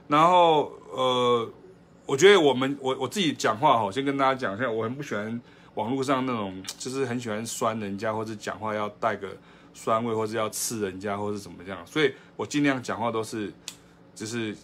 [0.08, 1.48] 然后呃，
[2.06, 5.40] 我觉得我们我我自己讲话哈，先跟大家讲一下，我很不喜欢
[5.74, 9.28] 网络上那种，就是很喜欢酸人家，或者讲话要带个
[9.74, 11.78] 酸味，或是要刺人家，或是怎么样。
[11.87, 13.52] 所以我尽量讲话都是，
[14.14, 14.56] 就是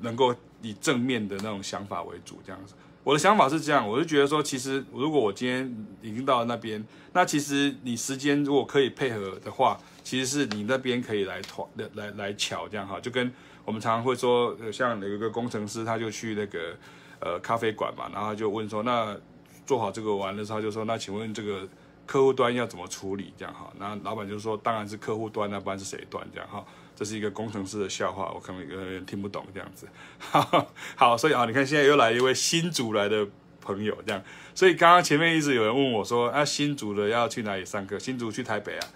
[0.00, 2.74] 能够以正面的那种想法为主这样子。
[3.04, 6.84] 我的想法是这样，我就觉得说，其实如果我今天已经到了那边，
[7.14, 13.32] 那其实你时间如果可以配合的话，其实是你那边可以来团来来来乔这样哈，就跟
[13.64, 16.76] 我们常常会说，像有一个工程师，他就去那个
[17.20, 19.16] 呃咖啡馆嘛，然后他就问说，那
[19.64, 21.66] 做好这个完了之后，就说，那请问这个
[22.08, 23.70] 客户端要怎么处理这样哈？
[23.78, 26.64] 然后老板就说，当然是客户端，那不然是谁端这样哈？
[26.96, 29.86] 这是一个工程师的笑话，我可能有人听不懂这样子。
[30.18, 30.66] 好，
[30.96, 33.26] 好，所以啊，你看现在又来一位新竹来的
[33.60, 34.22] 朋友，这样。
[34.54, 37.98] 所以刚刚前面一直有人问我说，啊，新竹的要去哪里上课？
[37.98, 38.88] 新竹去台北啊，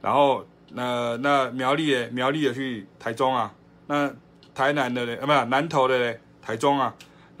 [0.00, 3.52] 然后那那苗栗的苗栗的去台中啊，
[3.88, 4.10] 那
[4.54, 6.94] 台南的嘞，啊，不是南投的嘞，台中啊，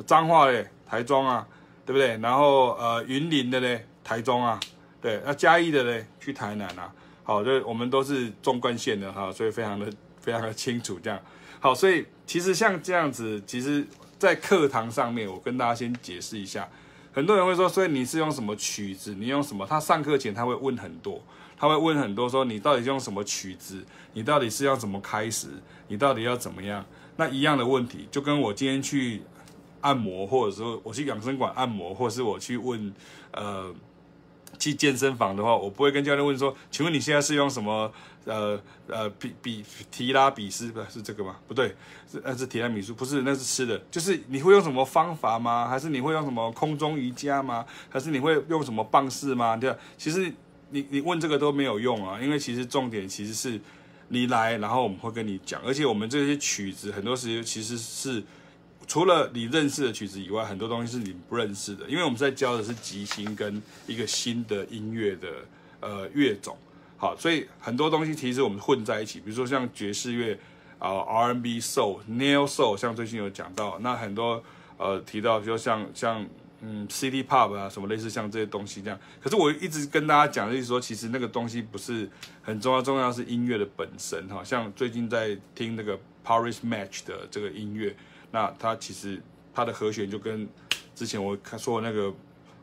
[0.04, 1.46] 彰化的台中啊，
[1.86, 2.18] 对不对？
[2.18, 4.60] 然后呃云林的嘞，台中啊，
[5.00, 6.92] 对，那嘉义的嘞去台南啊。
[7.22, 9.90] 好，就我们都是纵贯线的哈，所以非常的。
[10.20, 11.18] 非常的清楚，这样
[11.60, 13.86] 好，所以其实像这样子，其实，
[14.18, 16.68] 在课堂上面，我跟大家先解释一下。
[17.10, 19.14] 很多人会说，所以你是用什么曲子？
[19.14, 19.66] 你用什么？
[19.66, 21.22] 他上课前他会问很多，
[21.56, 23.82] 他会问很多，说你到底是用什么曲子？
[24.12, 25.48] 你到底是要怎么开始？
[25.88, 26.84] 你到底要怎么样？
[27.16, 29.22] 那一样的问题，就跟我今天去
[29.80, 32.92] 按摩，或者说我去养生馆按摩，或者是我去问，
[33.30, 33.74] 呃。
[34.60, 37.92] 去健身房的话，我不会跟教练问说，请问你现在是用什么？
[38.26, 41.36] 呃呃，比比提拉比斯不是，这个吗？
[41.48, 41.74] 不对，
[42.12, 43.80] 是那是提拉米苏，不是，那是吃的。
[43.90, 45.66] 就是你会用什么方法吗？
[45.66, 47.64] 还是你会用什么空中瑜伽吗？
[47.88, 49.56] 还是你会用什么棒式吗？
[49.56, 49.76] 对吧？
[49.96, 50.30] 其实
[50.68, 53.58] 你你问这个都没有用啊，因为其实重点其实是
[54.08, 58.22] 你来，然后我们会跟你讲，而且我们这些曲子很多时候其实是。
[58.90, 65.28] 除了你认识的曲子以外，很多东西是你不认识的，因为我们在教的是即兴跟一个新的音乐的
[65.78, 66.58] 呃乐种，
[66.96, 70.34] 好，所以很多东西其实我们混在一起，比如说像爵士乐
[70.80, 74.42] 啊、呃、R&B Soul、Neo Soul，像最近有讲到，那很多
[74.76, 76.26] 呃提到，比如说像像
[76.60, 82.10] 嗯 City Pop 啊什么类似像这些东西这样，可是我一直跟大家讲的就是说，其实那个东西不是
[82.42, 87.94] 很重要，重要是音乐的本身哈，像最近在听那个 Paris Match 的这个音乐。
[88.30, 89.20] 那它其实
[89.52, 90.48] 它的和弦就跟
[90.94, 92.12] 之前我说的那个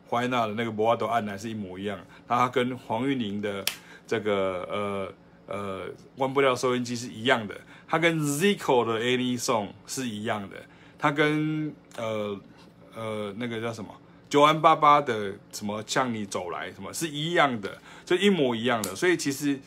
[0.08, 3.64] 怀纳的那个博瓦多按乃是一模一样，它跟黄韵玲的
[4.06, 7.54] 这个呃呃关不掉收音机是一样的，
[7.86, 10.56] 它跟 Zico 的 Any Song 是一样的，
[10.98, 12.40] 它跟呃
[12.94, 13.94] 呃那个叫什么？
[14.30, 19.58] 九安八八的什么向你走来什么是一样的，就一模一样的，所以其实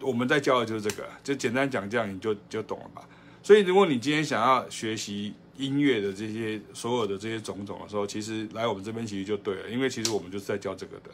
[0.00, 3.02] 我们在教的就是这个，就简单讲这样你就就懂了吧。
[3.44, 11.10] 所以，如果你今天想要学习音乐的这些所有的这些种种的时候，其实来我们这边其实就对了，因为其实我们就是在教这个的。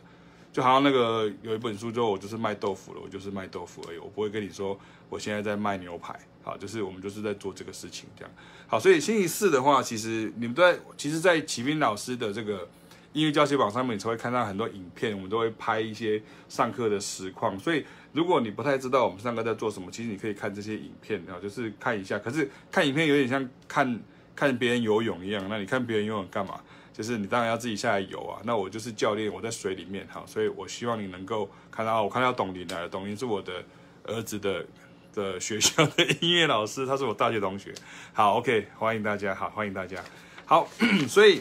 [0.52, 6.16] 就好像那个有一本书之后，我就是卖豆腐了，我就是卖豆腐而已，我不会跟你说我现在在卖牛排。
[6.44, 8.32] 好，就是我们就是在做这个事情这样。
[8.68, 12.68] 好，所以星期四的话，其实你们在，其实，在启斌老师的这个
[13.12, 17.84] 音乐教学榜上面，你才会看到很多影片，我们都会拍一些上课的实况，所以。
[18.12, 22.18] 如果你不太知道我们上个在做什么，其实你可以看这些影片啊，就是看一下。
[22.18, 24.00] 可是看影片有点像看
[24.34, 26.60] 看别人游泳一样，那你看别人游泳干嘛？
[26.92, 28.42] 就是你当然要自己下来游啊。
[28.44, 33.64] 那我就是教练，我在水里面哈，所以我希望你能够看到，我看到董林来了，董林是我的
[34.04, 34.66] 儿子的
[35.14, 37.72] 的学校的音乐老师，他是我大学同学。
[38.12, 40.02] 好，OK，欢迎大家，好，欢迎大家。
[40.44, 40.68] 好，
[41.08, 41.40] 所以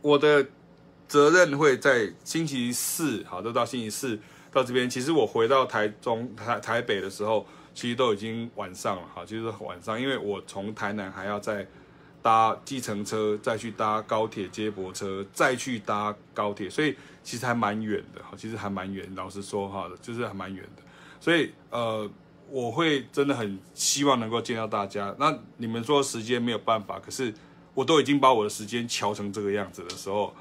[0.00, 0.46] 我的
[1.08, 4.18] 责任会在星期四，好，都到星期四
[4.56, 4.88] 到这边。
[4.88, 11.66] 其实我回到台中台台北的时候，其实都已经晚上了，哈，其实晚上，因为我从台南还要再
[12.22, 19.06] 搭计程车，再去搭高铁接驳车，再去搭高铁，所以其实还蛮远的，哈，其实还蛮远。
[19.14, 20.82] 老实说哈，就是还蛮远的，
[21.20, 22.10] 所以呃，
[22.50, 25.14] 我会真的很希望能够见到大家。
[25.18, 27.32] 那你们说时间没有办法，可是。
[27.76, 30.34] 我都已经把我的时间乔成这个样子的时候，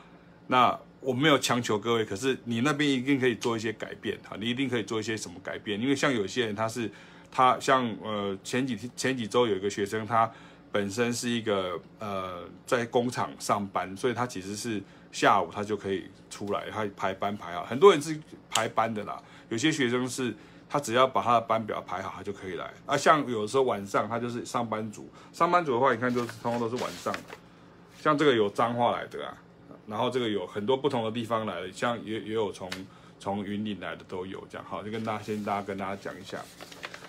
[0.47, 5.79] 那我没有强求各位，可是你那边一定可以做一些改变哈，你一定可以做一些什么改变？
[5.79, 6.89] 因为像有些人他是
[7.31, 10.29] 他像呃前几天前几周有一个学生，他
[10.71, 20.33] 本身是一个呃在工厂上班，所以他其实是下午他就可以出来，他排班排好，很多人是排班的啦，有些学生是。
[20.67, 22.69] 他只要把他的班表排好，他就可以来。
[22.87, 27.15] 啊，像有时候晚上他就是上班族，上班族的话，你看就是通通都是晚上。
[28.01, 29.37] 像这个有脏话来的啊，
[29.87, 32.69] 然后这个有很多不同的地方来的，像也也有从
[33.19, 34.65] 从云林来的都有这样。
[34.69, 36.37] 好，就跟大家先大家跟大家讲一下。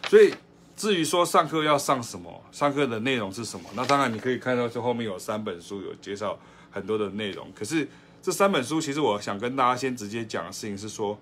[0.09, 0.33] 所以
[0.77, 6.39] 至于说上课要上什么，上课的内容是什么，那当然你可以看到这后面有三本书有介绍
[6.71, 7.51] 很多的内容。
[7.55, 7.89] 可是
[8.23, 11.19] 这三本书其实我想跟大家先直接讲的事情是说。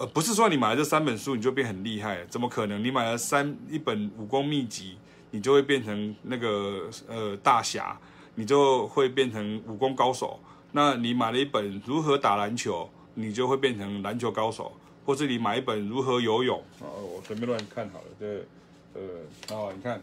[0.00, 2.84] 呃，不是说你买了这三本书你就变很厉害，怎么可能？
[2.84, 4.96] 你买了三一本武功秘籍，
[5.32, 7.98] 你就会变成那个呃大侠，
[8.36, 10.38] 你就会变成武功高手。
[10.78, 14.72] 那你买了一本如何打篮球，你就会变成篮球高手。
[15.04, 18.46] 或者你买一本如何游泳，啊，我随便乱看好了，对，
[18.94, 19.00] 呃，
[19.50, 20.00] 哦，你看，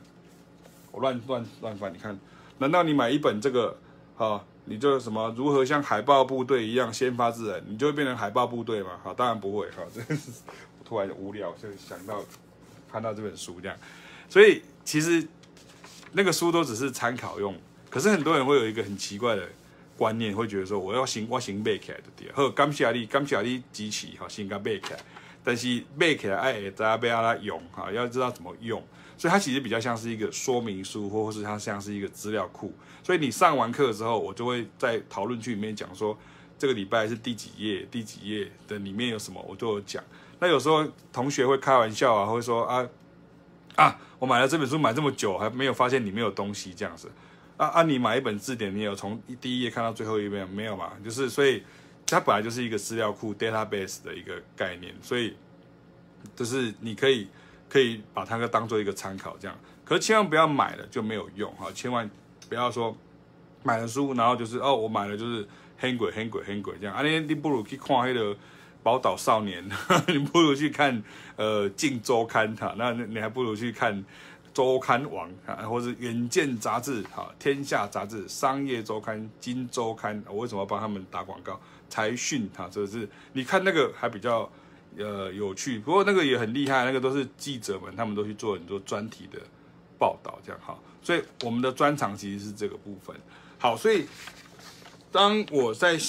[0.91, 2.19] 我乱乱乱翻，你看，
[2.57, 3.77] 难道你买一本这个，
[4.17, 4.43] 啊？
[4.65, 8.99] 你就什么如何像海豹部队一样先发制人，你就会变成海豹部队嘛？
[9.01, 9.69] 好，当然不会。
[9.71, 10.31] 好，这是
[10.83, 12.21] 突然无聊就想到
[12.91, 13.77] 看到这本书这样，
[14.27, 15.25] 所以其实
[16.11, 17.55] 那个书都只是参考用。
[17.89, 19.47] 可是很多人会有一个很奇怪的
[19.97, 22.31] 观念，会觉得说我要行我行背起来的对。
[22.33, 24.99] 好，感谢你，感谢你支持，哈，先甲背起来。
[25.43, 28.83] 但是背起来爱会知道要它用，哈，要知道怎么用。
[29.17, 32.73] 所以它其实比较像是一个说明书，或者是它像是一个资料库。
[33.03, 36.17] 所以你上完课之后，我就会在讨论区里面讲说，
[36.57, 40.03] 这个礼拜是第几页，第几页的里面有什么，我都有讲。
[40.39, 42.89] 那有时候同学会开玩笑啊，会说啊
[43.75, 47.09] 啊，我买了这本书买这么久，还没有发现里面有东西这样子。
[47.57, 50.91] 啊啊，你买一本字典，你有从第一页看到最后一页没有嘛？
[51.03, 51.63] 就是所以
[52.05, 55.35] 它本来就是一个资料库 （database） 的一个概念，所以
[56.35, 57.27] 就是你可以。
[57.67, 62.09] 可以把它当做一个参考，这样，可是千万不要买了就没有用哈，千万
[62.47, 62.95] 不要说
[63.63, 68.33] 买了书，然后就是哦，我买了就是很鬼很鬼很鬼这样，啊，你你不如去看那个
[68.83, 69.67] 《宝岛少年》，
[70.07, 71.03] 你不如去看
[71.35, 73.93] 呃《镜周刊》哈，那你还不如去看
[74.55, 81.61] 《周刊网》啊，或者《远见杂志》哈，《天下杂志》、《商业周刊》、《金周刊》，我为什么要帮他们打广告？
[81.87, 84.49] 财讯哈，这是你看那个还比较。
[84.97, 89.37] 呃，有趣，不过那个也很厉害，那个都是记者们，他们都去做很多专题的
[89.99, 90.79] 报道，这样哈。
[91.03, 93.13] 所以我们的专长其实是这个部分。
[93.59, 94.05] 好，所以
[95.11, 95.99] 当我在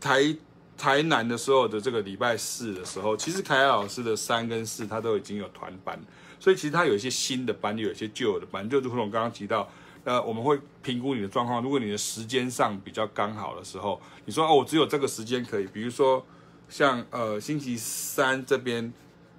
[0.00, 0.34] 台
[0.76, 5.96] 台南的时候的这个礼拜四的时候，其实凯凯老师的三跟四他都已经有团班，
[6.42, 9.70] 所以其实它有一些新的班，又有一些旧的班，就如同我刚刚提到，
[10.02, 16.24] 呃，我们会评估你的状况，如果你的时间上比较刚好的时候，你说哦，我只有这个时间可以，比如说。
[16.68, 18.90] 像呃星期三这边，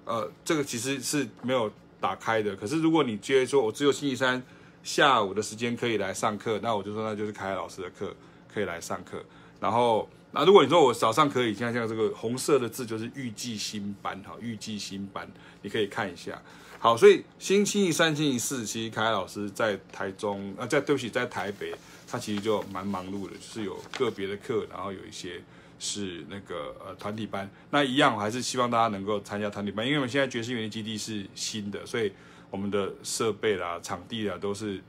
[0.04, 1.68] 呃这个其实是没有
[2.00, 2.54] 打开的。
[2.54, 4.40] 可是如果你觉得说我只有星期三
[4.84, 8.14] 下午的时间可以来上课，那我就说那就是凯凯老师的课
[8.52, 9.20] 可以来上课。
[9.58, 15.28] 然后那如果你说我早上可以，像像这个红色的字就是预计新班哈，预计新班
[15.62, 16.40] 你可以看一下。
[16.84, 21.72] 好，所以星期三、星期四，其实凯凯老师在台中啊，在对不起，在台北，
[22.06, 25.40] 他其实就蛮忙碌的，就是有个别的课，然后有一些。
[25.76, 32.10] 是那个呃团体班，那一样我还是希望大家能够参加团体班，因为我们现在爵士园艺基地是新的，所以
[32.48, 34.80] 我们的设备啦、场地啦都是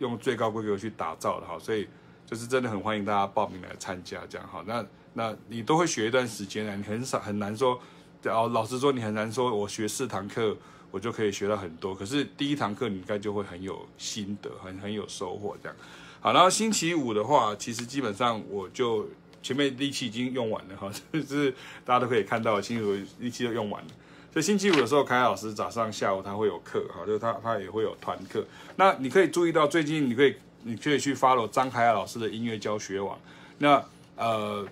[0.00, 1.86] 用最高规格去打造的哈，所以
[2.26, 4.62] 就是真的很欢迎大家报名来参加这样哈。
[4.66, 4.84] 那
[5.14, 7.80] 那你都会学一段时间啊，你很少很难说，
[8.24, 10.54] 哦，老实说你很难说我学四堂课
[10.92, 15.76] 我就可以学到很多，可是第一堂课你应该就会很有心得，很很有收获这样。
[16.20, 19.08] 好，然后星期五的话，其实基本上我就。
[19.44, 21.50] 前面力气已经用完了哈， 就是
[21.84, 23.90] 大家都可以看到，星期五力气都用完了。
[24.32, 28.46] 所以星期五的时候，凯凯老师早上、下午他会有课哈，就是他他也会有团课。
[28.76, 33.18] 那你可以注意到，最近你可以你可以去 follow 张凯老师的音乐教学网。
[33.58, 33.84] 那
[34.14, 34.64] 呃，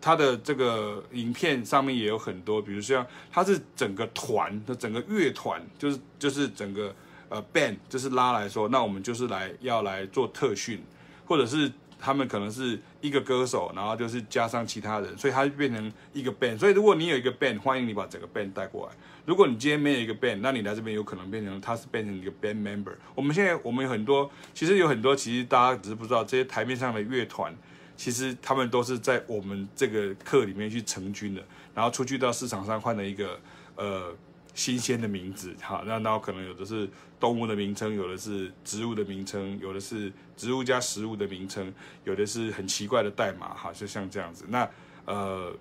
[0.00, 6.94] 他的这个影片上面也有很多，比如像他是整个团的整个乐团，就是就是整个
[7.28, 10.82] 呃 band，就是拉来说，那我们就是来要来做特训，
[11.26, 11.70] 或者是。
[12.00, 16.56] 他们可能是一个歌手，然后就是加上其他人，所以他就变成一个 band。
[16.56, 18.92] 所以如果你有一个 band，欢迎你把整个 band 带过来。
[19.26, 22.92] 如果你今天没有一个 band，那你来这边有可能变成他是变成一个 band member。
[23.16, 27.52] 我们现在我们有很多，其实有很多，其实大家只是不知道这些台面上的乐团，
[27.98, 31.42] 其实他们都是在我们这个课里面去成军的，
[31.74, 33.38] 然后出去到市场上换了一个
[33.76, 34.16] 呃。
[34.54, 36.88] 新鲜的名字，好，那然后可能有的是
[37.20, 41.72] 动物的名称，有的是植物的名称，有的是植物加食物的名称，
[42.02, 44.44] 有的是很奇怪的代码，哈，就像这样子。
[44.48, 44.68] 那
[45.04, 45.56] 呃，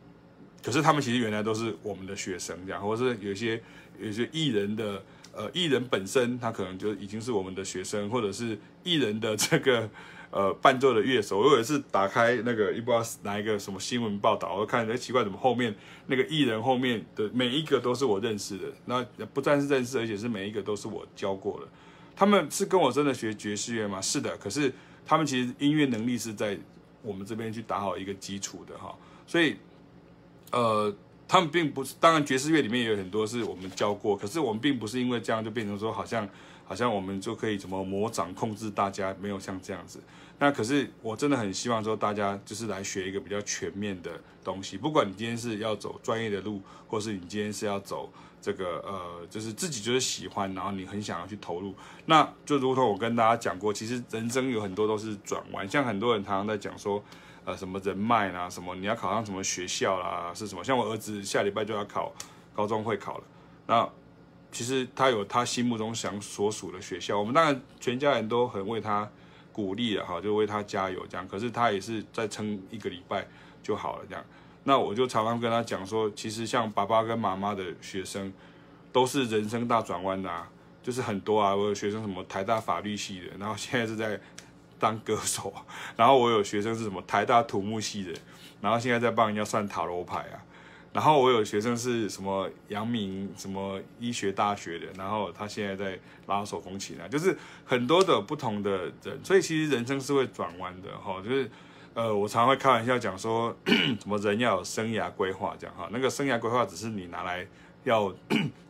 [0.64, 3.62] 可是他们其实原来都是我们的学生，这样，或是有一些
[4.00, 9.88] 有些艺人的呃艺人本身，他可能就已经是我们的学生，或者是艺人的这个。
[10.30, 15.74] 呃，伴奏的乐手，我有一次打开那个，一不知道哪一个什么新闻报道，我看着奇怪，怎么后面
[16.08, 19.02] 那个艺人后面的每一个都是我认识的，那
[19.34, 21.68] 不但是认识，而且是每一个都是我教过的。
[22.14, 24.02] 他们是跟我真的学爵士乐吗？
[24.02, 24.74] 是的，可是
[25.06, 26.60] 他们其实音乐能力是在
[27.02, 28.94] 我们这边去打好一个基础的哈，
[29.26, 29.56] 所以
[30.52, 30.94] 呃，
[31.26, 36.28] 他们并不是，当然爵士乐里面也有很多是我们教过，可是我们并不是因为这样就变成说好像。
[36.68, 40.02] 好像我们就可以怎么魔掌控制大家，没有像这样子。
[40.40, 44.12] 那可是我真的很希望说，大家就是来学一个比较全面的
[44.44, 44.78] 东西。
[44.78, 51.74] 不管你今天是要走专业的路，或是你今天是要走这个呃，就是自己就是喜欢，然后你很想要去投入。
[52.06, 55.68] 那就如同我跟大家讲过，其实人生有很多都是转弯。
[55.68, 57.04] 像很多人常常在讲说，
[57.46, 60.64] 呃，什么人脉啦，什么你要考上什么学校啦，是什么？
[60.64, 62.14] 像我儿子下礼拜就要考
[62.54, 63.24] 高中会考了，
[63.66, 63.90] 那。
[64.52, 69.08] 其实他有他心目中想所属的学校，我们当然全家人都很为他
[69.52, 71.28] 鼓励了哈，就为他加油这样。
[71.28, 73.28] 可是他也是再撑一个礼拜
[73.62, 74.24] 就好了这样。
[74.64, 78.34] 那我就常常跟他讲说，其实像爸爸跟妈妈的学生，
[78.92, 80.46] 都是人生大转弯呐，
[80.84, 81.56] 就是很多啊。
[81.56, 84.20] 我有学生什么台大法律系的，然后现在是在
[84.80, 85.54] 当歌手，
[85.96, 88.14] 然后我有学生是什么台大土木系的，
[88.60, 90.44] 然后现在在帮人家算塔罗牌啊。
[90.94, 101.48] 然后我有学生是什么阳明什么医学大学的，然后他现在在拉手风琴啊，就是很多的不同的人，所以其实人生是会转弯的哈，就是
[101.94, 107.46] 呃，我常常会开玩笑讲说， 什么人要有生涯规划这样哈，那个生涯规划只是你拿来
[107.84, 108.12] 要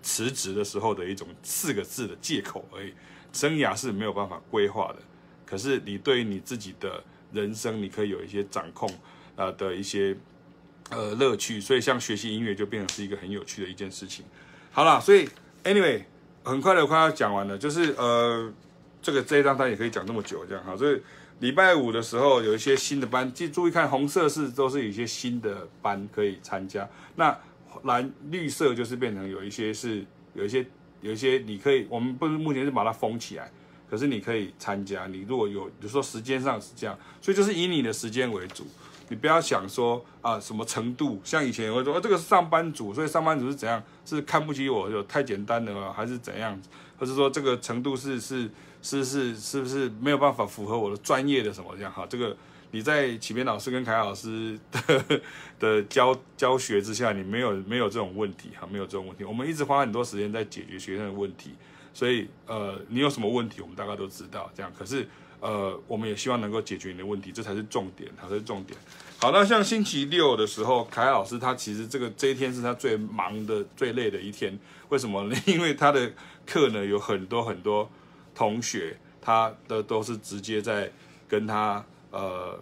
[0.01, 2.93] 辞职的时候的一种四个字的借口而已，
[3.31, 4.97] 生涯是没有办法规划的，
[5.45, 7.01] 可是你对于你自己的
[7.31, 8.89] 人生，你可以有一些掌控
[9.37, 10.17] 呃的一些。
[10.89, 14.23] 呃，乐趣，所以像学习音乐就变成是一个很有趣的一件事情。
[14.71, 15.27] 好了，所以
[15.65, 16.01] anyway，
[16.43, 18.49] 很快的快要讲完了，就是呃，
[19.01, 20.77] 这个这一张单也可以讲这么久，这样哈。
[20.77, 21.01] 所以
[21.39, 26.87] 礼拜五的时候有一些新的班，记注意看，红色是都是有一些新的班可以参加。
[27.17, 27.37] 那
[27.83, 30.65] 蓝绿色就是变成有一些是有一些
[31.01, 33.51] 有一些你可以，我们不是目前是把它封起来，
[33.89, 35.05] 可是你可以参加。
[35.07, 38.65] 你如果有，比如说时间上是这样，所以就是以你的时间为主。
[39.09, 43.81] 你不要想说啊什么程度，像以前我会说，哦，这个是上班族，所以上班族是怎样？
[44.05, 46.59] 是看不起我，就太简单了，还是怎样？
[46.97, 48.49] 或是说这个程度是是
[48.81, 51.91] 是是是不是没有办法符合我的专业的什么这样？
[51.91, 52.35] 哈，这个
[52.71, 55.21] 你在启明老师跟凯老师的
[55.59, 59.23] 的教教学之下，你没有没有这种问题哈，没有这种问题。
[59.23, 61.55] 我们一直花很多时间在解决学生的问题，
[61.93, 64.71] 所以呃，你有什么问题，我们大概都知道这样。
[64.77, 65.07] 可是。
[65.39, 68.77] 呃，我们也希望能够解决你的问题，这才是重点，才是重点。
[69.19, 74.57] 好，那像星期六的时候，凯老师他其实这个这一天是他最忙的、最累的一天。
[74.89, 75.35] 为什么呢？
[75.45, 76.11] 因为他的
[76.45, 77.89] 课呢有很多很多
[78.33, 80.91] 同学，他的都是直接在
[81.27, 82.59] 跟他呃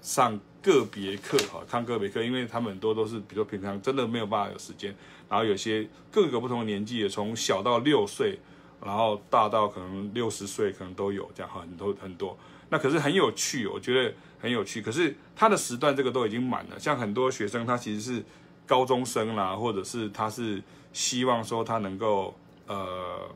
[0.00, 4.94] 上个别课哈，上个别课，因为他们很多都是，比如说平常真的没有办法有时间，
[5.28, 8.38] 然后有些各个不同的年纪也，从小到六岁。
[8.84, 12.36] 然后大到可能六十岁，可能都有这样很多很多。
[12.70, 14.82] 那可是很有趣，我觉得很有趣。
[14.82, 16.78] 可是他的时段这个都已经满了。
[16.78, 18.24] 像很多学生，他其实是
[18.66, 20.62] 高中生啦，或者是他是
[20.92, 23.28] 希望说他能够呃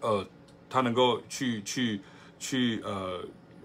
[0.00, 0.26] 呃，
[0.70, 2.00] 他能够去去
[2.38, 3.20] 去呃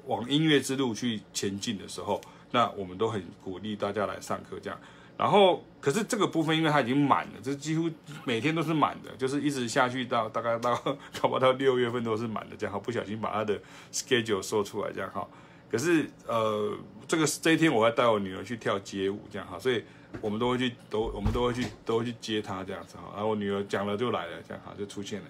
[0.08, 2.20] 往音乐之路去前进的时候，
[2.52, 4.80] 那我们都很鼓励大家来上课这样。
[5.24, 7.90] 然后，可是这个部分因为它已经满了，这几乎
[8.26, 10.76] 每天都是满的，就是一直下去到大概到
[11.22, 12.74] 搞不到六月份都是满的这样。
[12.74, 13.58] 好，不小心把他的
[13.90, 15.26] schedule 说出来这样哈。
[15.72, 19.82] 可是呃，这个这一天我要带我女儿去跳街舞这样哈，所以
[20.20, 23.04] 我们都会去都我们都会去都会去接她这样子哈。
[23.14, 25.28] 然后我女儿讲了就来了这样哈，就出现了。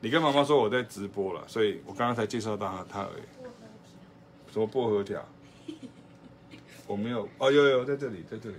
[0.00, 4.52] 你跟妈妈说我在直播了，所以我刚刚才介绍到她她而已。
[4.52, 5.24] 什么薄荷条？
[6.88, 8.56] 我没有哦，有有在这里，在这里。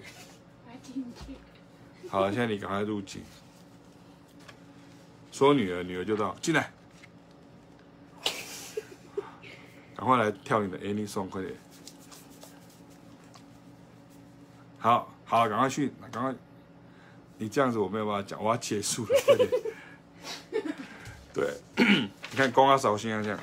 [2.10, 3.22] 好了，现在你赶快入境。
[5.32, 6.72] 说女儿，女儿就到进来，
[9.96, 11.54] 赶快来跳你的 Any Song，快点。
[14.78, 16.36] 好，好，赶快去，赶快。
[17.38, 19.10] 你这样子我没有办法讲，我要结束了，
[21.34, 23.40] 对， 你看光阿扫心啊这样。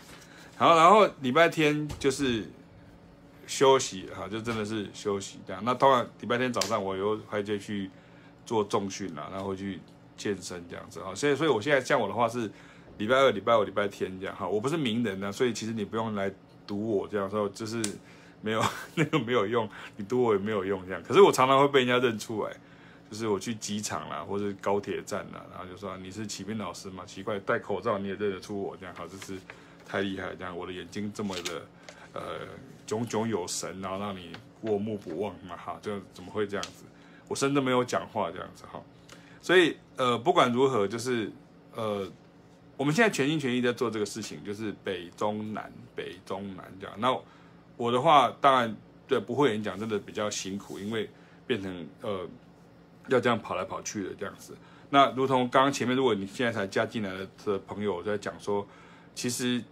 [0.57, 2.49] 好，然后礼拜天就是
[3.49, 5.61] 休息哈，就真的是休息这样。
[5.65, 7.91] 那当然礼拜天早上我又还得去
[8.45, 9.81] 做重训啦，然后去
[10.19, 11.15] 健身这样子哈。
[11.15, 12.51] 所以，所以我现在像我的话是
[12.99, 14.47] 礼拜二、礼拜五、礼拜天这样哈。
[14.47, 16.31] 我不是名人呢，所以其实你不用来
[16.67, 17.83] 堵我这样说，就是
[18.43, 18.63] 没有
[18.95, 21.03] 那个没有用，你堵我也没有用这样。
[21.03, 22.53] 可是我常常会被人家认出来，
[23.11, 27.05] 就是我去机场啦，或是高铁站啦，然后就说你是启斌老师嘛？
[27.07, 29.39] 奇怪，戴口罩你也认得出我这样，好，就是。
[29.91, 31.63] 太厉害，这样我的眼睛这么的，
[32.13, 32.21] 呃，
[32.89, 34.32] 炯炯有神，然后让你
[34.62, 36.84] 过目不忘嘛，哈，就怎么会这样子？
[37.28, 38.82] 我甚至没有讲话这样子，哈，
[39.43, 41.30] 所以呃，不管如何，就是
[41.74, 42.11] 呃，
[42.78, 46.97] 我们现在全心全意在做这个事情，就是北中南，北中南这样。
[46.99, 47.14] 那
[47.76, 48.74] 我的话，当然
[49.07, 51.11] 对不会演讲，真的比较辛苦，因为
[51.47, 52.26] 变成呃
[53.09, 54.57] 要这样跑来跑去的这样子。
[54.89, 57.12] 那如同刚刚前面，如果你现在才加进来
[57.45, 58.66] 的朋友，在讲说，
[59.14, 59.62] 其实。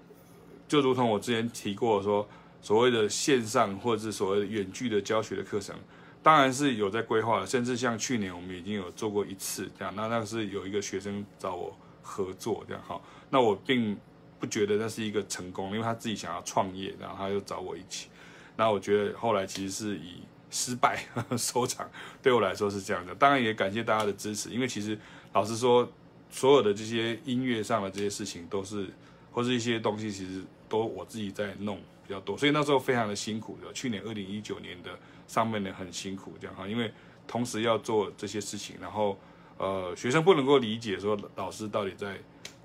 [0.68, 2.28] 就如同我之前提过说，
[2.66, 5.72] 所谓的线上或者是所谓的远距的教学的课程，
[6.20, 9.94] 当然是有在规划的，甚至像去年我们已经有做过一次这样。
[9.94, 13.00] 那那是有一个学生找我合作这样哈，
[13.30, 13.96] 那我并
[14.40, 18.08] 不觉得那是一个成功，因为他自己想要创业，然后他就找我一起。
[18.56, 21.04] 那我觉得后来其实是以失败
[21.38, 21.88] 收场，
[22.20, 23.14] 对我来说是这样的。
[23.14, 24.98] 当然也感谢大家的支持，因为其实
[25.32, 25.88] 老实说，
[26.30, 28.88] 所有的这些音乐上的这些事情都是，
[29.30, 30.42] 或是一些东西，其实。
[30.68, 33.72] 都我自己在弄比较多，所以那时候非常的辛苦的。
[33.72, 36.92] 去年二零一九年的上半年很辛苦，这样哈，因为
[37.26, 39.18] 同时要做这些事情，然后
[39.58, 42.16] 呃学生不能够理解说老师到底在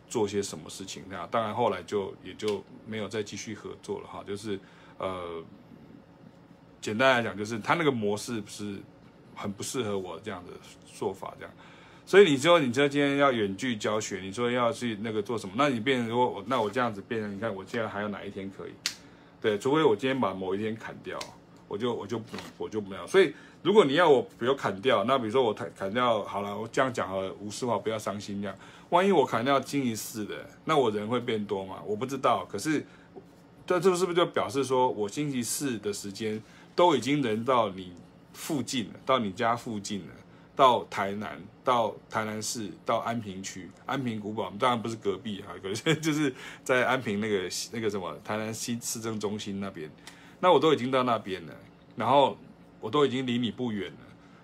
[0.08, 4.24] 做些什么事情，那当然后来就也就没有再继续合作了哈。
[4.28, 4.60] 就是
[5.00, 5.44] 呃
[6.80, 8.78] 简单来讲，就是他那个模式不是
[9.36, 10.54] 很不适合我这样的
[10.86, 11.54] 做法，这样。
[12.04, 15.54] 所以你说，你说今天要远距教学，你说要去那个做什么？
[15.56, 18.72] 那你变成说，那我这样子变成，你看我现在还有哪一天可以？
[19.42, 21.18] 对，除非我今天把某一天砍掉，
[21.68, 22.22] 我就我就
[22.58, 23.08] 我就没有。
[23.08, 23.34] 所以
[23.64, 28.56] 如果你要我比如砍掉，那比如说我砍砍掉好了，我这样讲好了，无事话不要伤心这样。
[28.90, 31.78] 万一我砍掉星期四的，那我人会变多吗？
[31.86, 32.46] 我不知道。
[32.46, 32.86] 可是
[33.66, 36.42] 这这是不是就表示说我星期四的时间
[36.76, 37.94] 都已经人到你
[38.34, 40.14] 附近了，到你家附近了？
[40.56, 46.34] 到台南，到台南市，到安平区，安平古堡，当然不是隔壁哈，可是 就是
[46.64, 49.90] 在安平那个那个什么台南市市政中心那边，
[50.40, 51.54] 那我都已经到那边了，
[51.96, 52.38] 然后
[52.80, 54.00] 我都已经离你不远了，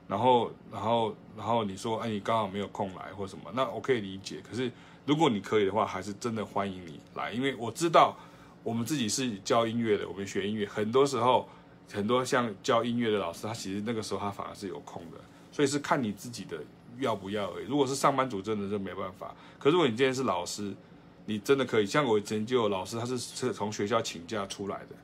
[0.08, 4.42] 然后然后然后你说哎，你刚好没有空来或什么，那我可以理解。
[4.50, 4.72] 可是
[5.06, 8.18] 如果你可以的话，还是真的欢迎你来，因为我知道
[8.64, 11.48] 我们自己是教音乐的，我们学音乐，很多时候
[11.92, 15.18] 很多像教音乐的老师，他其实那个时候他反而是有空的。
[15.58, 16.56] 所以是看你自己的
[17.00, 17.66] 要不要而已。
[17.66, 19.34] 如果是上班族，真的就没办法。
[19.58, 20.72] 可是如果你今天是老师，
[21.26, 21.86] 你真的可以。
[21.88, 24.96] 像我以前就有老师，他是是从学校请假出来的，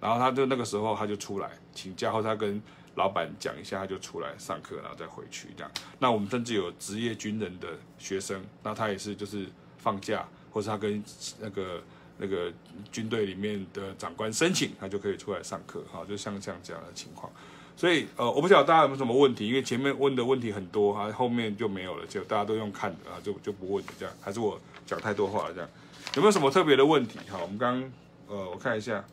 [0.00, 2.60] 然后他就那个时候他就出来请假，或者他跟
[2.96, 5.70] 老板讲一下，他就出来上课，然后再回去这样。
[6.00, 9.46] 那我们甚至有职业军人的学生，那他也是就是
[9.78, 11.00] 放假，或者他跟
[11.38, 11.80] 那个
[12.18, 12.52] 那个
[12.90, 15.84] 军队里面的长官申请，他就可以出来上课。
[15.92, 17.32] 哈，就像像这样的情况。
[17.74, 25.68] 所以，呃，我不晓得大家有没有什么问题，因为前面问的问题很多，哈，后面就没有了，就大家都用看的啊，就就不问了这样，还是我讲太多话了这样，
[26.14, 27.18] 有没有什么特别的问题？
[27.28, 27.82] 哈，我们刚，
[28.28, 29.04] 呃，我看一下，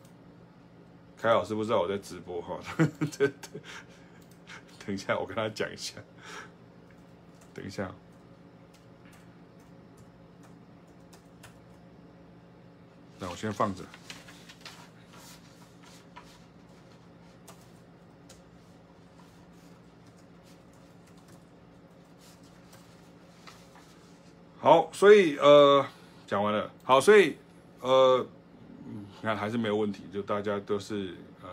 [1.20, 2.58] 凯老师不知道我在直播哈，
[4.86, 5.94] 等一下我跟他讲一下，
[7.52, 7.92] 等一下，
[13.18, 13.82] 那我先放着。
[24.62, 25.82] 好，所以呃，
[26.26, 26.70] 讲完了。
[26.84, 27.38] 好，所以
[27.80, 28.26] 呃，
[28.84, 31.48] 你看还是没有问题，就大家都是呃，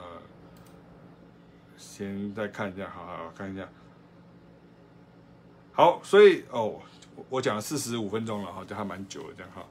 [1.78, 3.66] 先再看一下，好好好看一下。
[5.72, 6.82] 好，所以哦，
[7.30, 9.66] 我讲了四十五分钟了哈，就还蛮久了这样哈。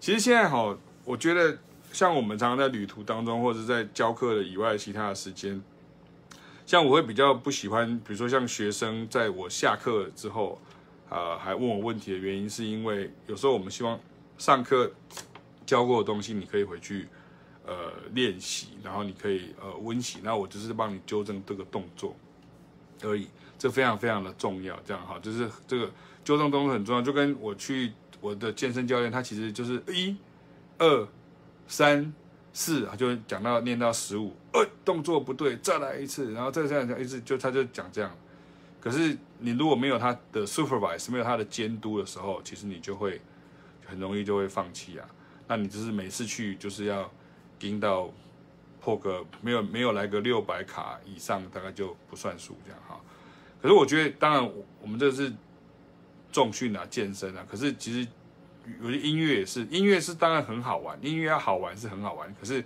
[0.00, 0.74] 其实现在哈，
[1.04, 1.58] 我觉得
[1.92, 5.62] 像我们常常在旅途当中，或者在教课的以外其他的时间，
[6.64, 10.58] 像我会比较不喜欢，比如说像学生在我下课之后。
[11.10, 13.98] 啊、呃，还问我问题的原因，是因为有时候我们希望
[14.38, 14.90] 上课
[15.66, 17.06] 教过的东西，你可以回去，
[17.66, 22.14] 呃练习，然后你可以呃温习，那我就是帮你纠正这个动作
[23.02, 25.90] 而已，这非常非常的重要，这样哈，就是这个
[26.24, 30.16] 纠正动作很重要，就跟我去我的健身教练，他其实就是一、
[30.78, 31.08] 二、
[31.66, 32.12] 三、
[32.52, 38.10] 四，就讲到念到十五，呃，动作不对，再来一次，然后再这样讲一次，就他就讲这样。
[38.80, 43.20] 可是你如果没有他的 supervise，没有他的监督的时候，其实你就会
[43.86, 45.08] 很容易就会放弃啊。
[45.48, 47.10] 那你就是每次去就是要
[47.58, 48.10] 盯到
[48.80, 53.00] 破个没有没有来个六百卡以上，大概就不算数这样哈。
[53.60, 55.32] 可是我觉得，当然我们这是
[56.30, 57.44] 重训啊，健身啊。
[57.50, 58.06] 可是其实
[58.82, 62.34] 有些音乐也是，音乐是当然很好玩，音乐要好玩是很好玩。
[62.38, 62.64] 可是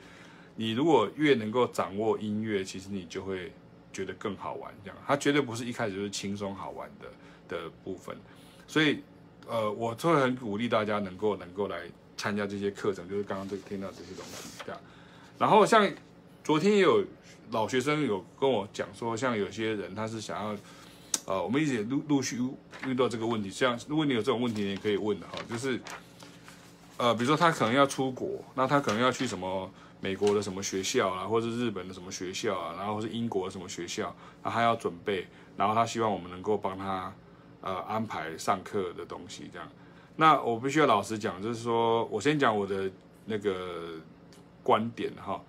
[0.57, 3.53] 你如果越能够掌握音乐，其实你就会。
[3.95, 8.15] 觉得更好玩，这样，它绝对不是一开始就是轻松好玩的的部分，
[8.67, 9.03] 所以，
[9.47, 11.83] 呃，我就会很鼓励大家能够能够来
[12.17, 14.81] 参加这些课程，就是刚刚这听到这些东西，这样。
[15.39, 15.89] 然后像
[16.43, 17.05] 昨天也有
[17.53, 20.57] 老学生有跟我讲说，像有些人他是想要，
[21.27, 22.39] 呃，我们一直也陆陆续
[22.85, 25.81] 遇到这个问题，像如果你有这种问题，你也可以问的哈，就是，
[26.97, 29.71] 呃，比如说他可能要出国，那他可能要去什么？
[30.05, 35.27] 美国的什么学校啊，或者是日本的什么学校啊，然后是英国的什么学校，他要准备，
[35.57, 37.11] 然后他希望我们能够帮他
[37.63, 39.67] 呃安排上课的东西，这样。
[40.17, 42.91] 那我必须要老实讲，就是说我先讲我的
[43.25, 43.95] 那个
[44.63, 45.43] 观点哈，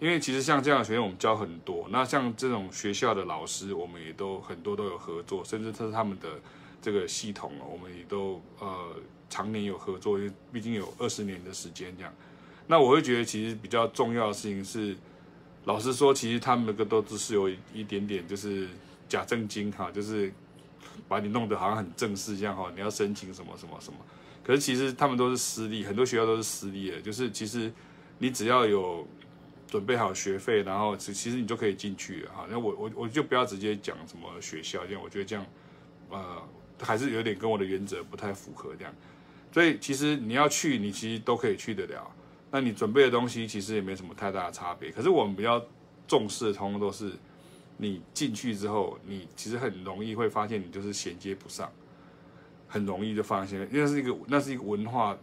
[0.00, 6.40] 因为其实像这样的学生我们教很多，那像这种学校的老师，我们也都很多都有合作，甚至他是他们的
[6.80, 8.96] 这个系统，我们也都呃
[9.28, 12.10] 常年有合作，因为毕竟有二十年的时间这样。
[12.68, 14.94] 那我会觉得，其实比较重要的事情是，
[15.64, 18.68] 老实说，其实他们那个都只是有一点点就是
[19.08, 20.30] 假正经哈，就是
[21.08, 23.98] 把你弄得好像很正式这样哈，你要申请什么什么什么。
[24.44, 27.72] 可是其实他们都是私立，很多学校都是私立的，就是其实
[28.18, 29.06] 你只要有
[29.66, 32.46] 准备好学费，然后其实你就可以进去哈。
[32.50, 35.44] 那我我我就不要直接讲什么学校这样，我觉得这样
[36.10, 36.42] 呃
[36.80, 38.94] 还是有点跟我的原则不太符合这样。
[39.52, 42.10] 所以其实你要去，你其实都可以去得了。
[42.50, 45.62] 那你准备的东西其实也没什么太大的差别，可是我们比较
[46.06, 47.12] 重视的，通通都是
[47.76, 51.70] 你进去之后，你其实很容易会发现你就是衔接不上，
[52.66, 55.14] 很容易就发现，那是一个那是一个文化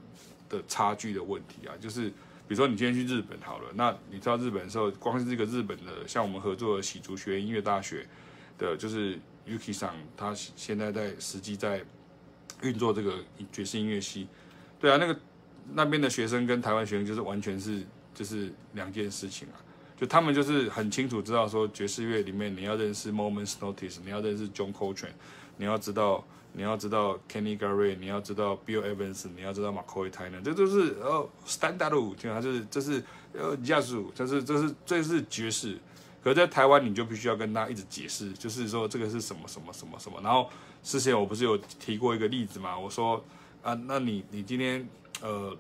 [0.48, 1.74] 的差距的问题啊。
[1.80, 8.08] 就是比如说你今天去日本好了，那你到日本的时候，光是这个日本的像我们合作的喜竹学院音乐大学
[8.60, 9.18] 的，就是
[9.48, 11.84] Yuki 桑，他现在在实际在
[12.62, 13.16] 运作这个
[13.52, 14.28] 爵士音乐系，
[14.80, 15.20] 对啊，那个。
[15.74, 19.58] 那边的学生跟台湾学生就是完全是就是两件事情啊，
[19.98, 25.10] 就他们就是很清楚知道说爵士乐里面你要认识 Moment's Notice，你要认识 John Coltrane，
[25.58, 33.04] 你要知道你要知道 Kenny Garrett，你要知道 Bill Evans，你要知道 McCoy Tyner，这都是呃 standard，就它就是这是
[33.34, 35.78] 呃 jazz，这是这是这是爵士。
[36.24, 40.20] 可是在台湾你就必须要跟他一直解释，就是说这个是什么什么什么什么。
[40.24, 40.50] 然后
[40.82, 42.78] 之前我不是有提过一个例子嘛？
[42.78, 43.24] 我说
[43.62, 44.88] 啊，那你你今天。
[45.26, 45.58] 呃，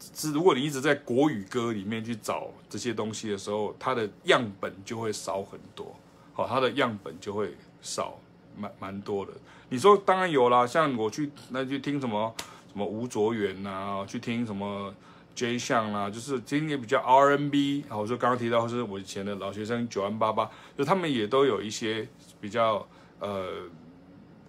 [0.00, 5.94] 是如果你一直在国语歌里面去找这些东西的时候，它的样本就会少很多，
[6.32, 8.18] 好，它的样本就会少
[8.56, 9.32] 蛮蛮多的。
[9.68, 12.34] 你说当然有啦，像我去那去听什么
[12.72, 14.92] 什么吴卓源呐，去听什么
[15.36, 22.08] J 项啦，就是听也比较 RNB 好，我说刚刚提到是我以前的老学生九安八八，就他们也都有一些
[22.40, 22.84] 比较
[23.20, 23.68] 呃。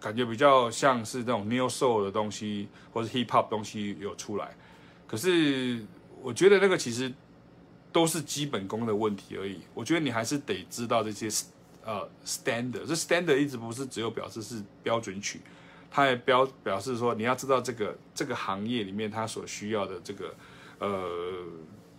[0.04, 4.54] 感觉比较像是这种 neo soul 的东西，或是 hip hop 东西有出来，
[5.08, 5.82] 可是
[6.22, 7.10] 我觉得那个其实
[7.90, 9.62] 都是基本功的问题而已。
[9.74, 11.30] 我觉得你还是得知道这些
[11.86, 15.40] 呃 standard，这 standard 一直不是只有表示是标准曲，
[15.90, 20.36] 它也标表示说你要知道这个这个行业里面它所需要的这个
[20.80, 21.46] 呃。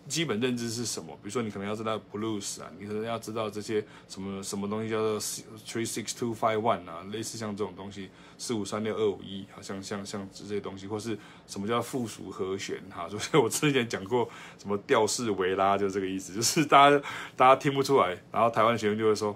[0.06, 1.12] 基本认知是什么？
[1.22, 13.08] 比如说，你可能要知道 blues 啊，你可能要知道这些什么什么东西叫做 three six two five one 啊，类似像这种东西，四五三六二五一，好像像像这些东西，或是什么叫附属和弦哈？
[13.08, 14.28] 所以我之前讲过
[14.58, 17.02] 什么调式维拉，就这个意思，就是大家
[17.34, 19.34] 大家听不出来，然后台湾学生就会说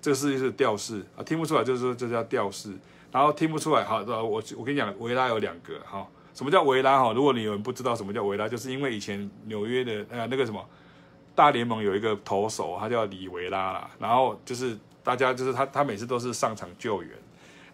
[0.00, 2.72] 这个是一是调式啊，听不出来就是说这叫调式，
[3.12, 6.06] 然后听不出来，好，我我跟你讲，维拉有两个哈。
[6.38, 7.12] 什么叫维拉哈？
[7.12, 10.64] 如果你有人不知道什么叫维拉，就是因为以前纽约的呃那个什么
[11.34, 13.90] 大联盟有一个投手，他叫李维拉啦。
[13.98, 17.10] 然后就是大家就是他他每次都是上场救援，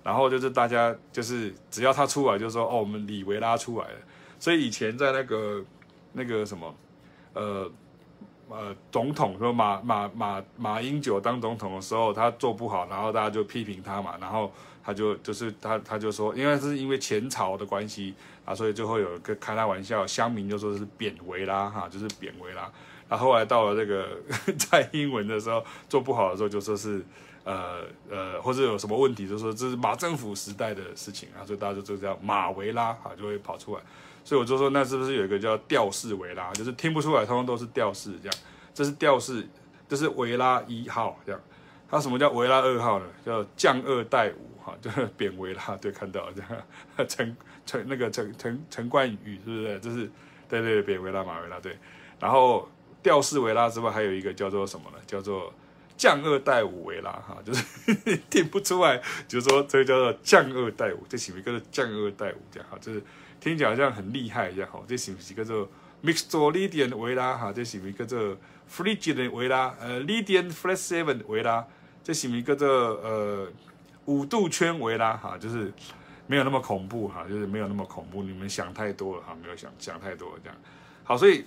[0.03, 3.99] 然后就是大家就是只要他出来就说哦，我们李维拉出来了。
[4.39, 5.63] 所以以前在那个
[6.15, 6.75] 那个什么
[7.35, 7.71] 呃
[8.49, 14.51] 呃总统说马马马马英九当总统的时候，他做不好，然后大家就批评他嘛，然后
[14.85, 18.15] 他就就是他他就说，因为是因为前朝的关系
[18.45, 22.71] 啊，所以就会有一个开他玩笑，乡民就说是贬维啦哈，就是贬维啦。
[23.09, 24.09] 然后后来到了这个
[24.71, 27.05] 在英文的时候，做不好的时候就说是。
[27.47, 33.83] 呃呃，或者有什么问题，就说这是马政府时代的事情啊，所以大家就就叫马维拉啊，就会跑出来。
[34.25, 38.39] 所以我就说，那是不是有一个叫吊式维拉，就是听不出来，通通都是吊式这样。
[38.73, 39.47] 这是吊式，
[39.87, 41.41] 这是维拉一号这样。
[41.87, 43.05] 它什么叫维拉二号呢？
[43.23, 45.77] 叫降二代五哈， 就是贬维拉。
[45.81, 47.37] 对，看到这样，陈
[47.67, 49.81] 陈那个陈陈陈冠宇是不是？
[49.81, 50.11] 就是
[50.49, 51.77] 对对，贬维拉马维拉对。
[52.19, 52.69] 然后
[53.03, 54.99] 吊式维拉之外，还有一个叫做什么呢？
[55.07, 55.53] 叫做。
[55.97, 62.77] 降二代五维拉哈，就是呵 呵听不出来，就是说这个叫做降二代五，这是不是叫做降二代五这样哈？
[62.81, 63.01] 就是
[63.39, 64.83] 听起来好像很厉害一样哈。
[64.89, 65.71] 这是不是叫做
[66.03, 67.53] Mixolydian 维拉哈？
[67.53, 68.37] 这是不是叫做
[68.69, 69.73] Phrygian 维拉？
[69.81, 71.65] 呃，Lydian Flat Seven 维拉？
[72.03, 73.49] 这是不是叫做呃
[74.07, 75.37] 五度圈围啦哈？
[75.39, 75.73] 就是
[76.27, 80.59] 没有那么恐怖哈，就是没有那么恐怖，你们想太多了哈，没有想想太多了这样。
[81.03, 81.45] 好，所以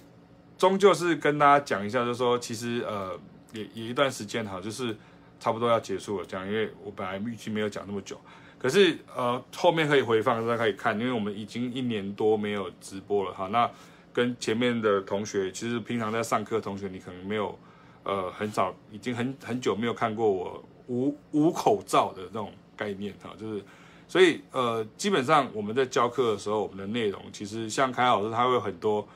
[0.57, 3.19] 终究是跟大家讲一下，就是说其实呃。
[3.53, 4.93] 也也一段时间哈，就是
[5.39, 8.19] 差不多要结束了，这样，因为我本来预计没有讲那么久，
[8.59, 13.47] 可是呃后面可以回放，大家可以看，因为我们已经一年多没有直播了哈。
[13.47, 13.67] 那
[14.11, 17.57] 跟前面的同学，其实平常在上课同学，你可能没有
[18.03, 23.63] 呃很少，已经很很久没有看过我无无口罩的那种概念哈，就是
[24.07, 29.07] 所以呃基本上我们在教课的时候，我们的内容其实像凯老师他会有很多，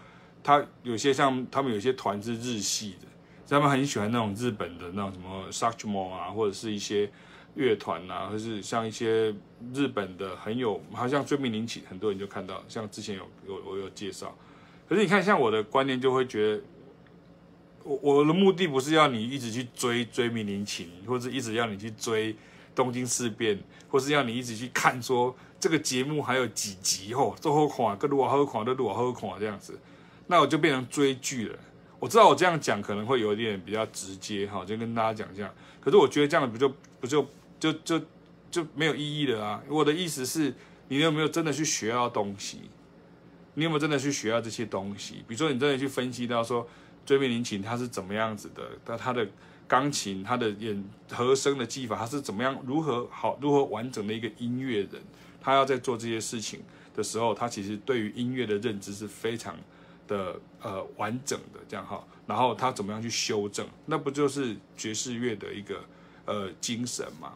[0.43, 3.07] 他有些像他们有些团是日系的。
[3.49, 7.11] 他们很喜欢那种日本的那种什么 Satchmo 啊，或者是一些
[7.55, 9.35] 乐团啊，或是像一些
[9.73, 14.33] 日本的很有，好像椎名林起，很多人就看到，像之前有有我有介绍。
[14.87, 16.63] 可是你看，像我的观念就会觉得，
[17.83, 22.35] 我我的目的不是要你一直去追追名林琴，或者一直要你去追
[22.75, 23.59] 东京事变，
[23.89, 29.79] 或是要你一直去看说这个节目还有几集哦，最后看，跟如何看，都如何看这样子，
[30.27, 31.59] 那我就变成追剧了。
[31.99, 35.53] 我知道我这样讲可能会有一点比较直接哈，就跟大家讲这样。
[35.79, 36.67] 可是我觉得这样不就
[36.99, 37.27] 不就
[37.59, 38.01] 就就
[38.49, 39.63] 就没有意义了啊！
[39.67, 40.53] 我的意思是，
[40.87, 42.61] 你有没有真的去学到东西？
[43.53, 45.15] 你有没有真的去学到这些东西？
[45.27, 46.67] 比如说，你真的去分析到说，
[47.05, 48.63] 椎名林檎他是怎么样子的？
[48.85, 49.27] 那他的
[49.67, 52.57] 钢琴、他的演和声的技法，他是怎么样？
[52.65, 53.37] 如何好？
[53.41, 55.01] 如何完整的一个音乐人？
[55.41, 56.61] 他要在做这些事情
[56.95, 59.55] 的时候，他其实对于音乐的认知是非常。
[60.07, 63.65] 的呃完整的这样哈，然后他怎么样去修正？
[63.85, 65.79] 那不就是爵士乐的一个
[66.25, 67.31] 呃精神嘛？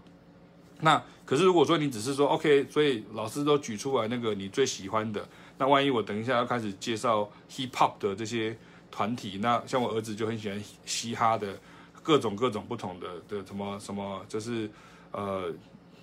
[0.81, 5.25] 那可是如果说你只是说 OK，所以老师都举出来那个你最喜欢的，
[5.57, 8.57] 那万一我等一下要开始介绍 hip hop 的这些
[8.95, 11.47] 团体，那像我儿子就很喜欢嘻哈的
[12.01, 14.69] 各种各种不同的的什么什么，就是
[15.11, 15.51] 呃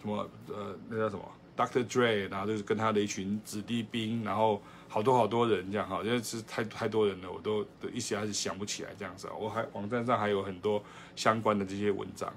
[0.01, 1.22] 什么呃那叫什么
[1.57, 1.86] Dr.
[1.86, 4.61] Dre，然后就是跟他的一群子弟兵，然后。
[4.93, 7.64] 好多好多人这样哈，因为是太太多人了，我都
[7.95, 9.26] 一时还是想不起来这样子。
[9.40, 10.84] 我还网站上还有很多
[11.16, 12.30] 相关的这些文章，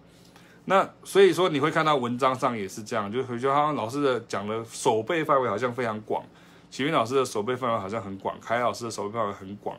[0.64, 6.24] 那所以说你会看到文章上也是这样，就回觉得好像老师的讲的守备范围好像非常广，
[6.72, 9.78] 启明老师的守备范围好像很广，凯老师的守备范围很广。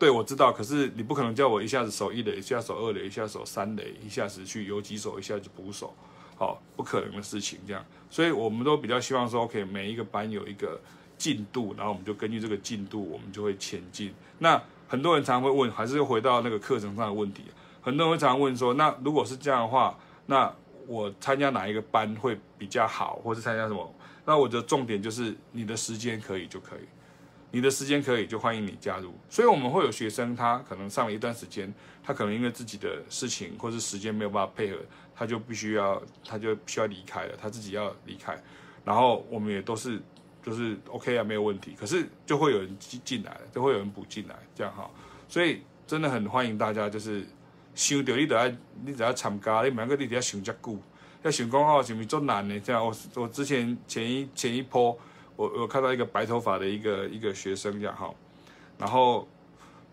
[0.00, 5.94] 对，我知道，可是你不可能叫我一下子守一垒，一下守二垒，一下守三垒，一下子去游击手，一下子捕手，
[6.36, 7.84] 好，不可能的事情这样。
[8.10, 10.80] 所以我们都比较希望说，OK，每一个班有一个。
[11.20, 14.10] 进度，然后我们就根据这个进度，我们就会前进。
[14.38, 17.42] 那很多人常会问，还是回到那个课程上的问题。
[17.82, 20.50] 很多人会常问说，那如果是这样的话，那
[20.86, 23.94] 我参加哪一个班会比较好，或是参加什么？
[24.24, 26.88] 那我的重点就是你的时间可以就可以，
[27.50, 29.14] 你的时间可以就欢迎你加入。
[29.28, 31.72] 所以我们会有学生，他可能上了一段时间，
[32.02, 34.78] 他可能因为自己的事情或是时间没有办法配合，
[35.14, 38.40] 他就必须要，他就需要离开了，他自己要离开。
[38.84, 40.00] 然后我们也都是。
[40.42, 41.76] 就是 OK 啊，没有问题。
[41.78, 44.90] 可是就会有人进进来，就会有人补进来，这样哈。
[45.28, 47.26] 所以真的很欢迎大家，就是
[47.74, 50.78] 想到你得要，你只要参加，你每个你得要想这久，
[51.22, 52.58] 要想讲哦，是不是做难的？
[52.58, 54.98] 这样我我之前前一前一波，
[55.40, 58.12] 我我看到一个白头发的一个一个学生这样哈，
[58.76, 59.26] 然后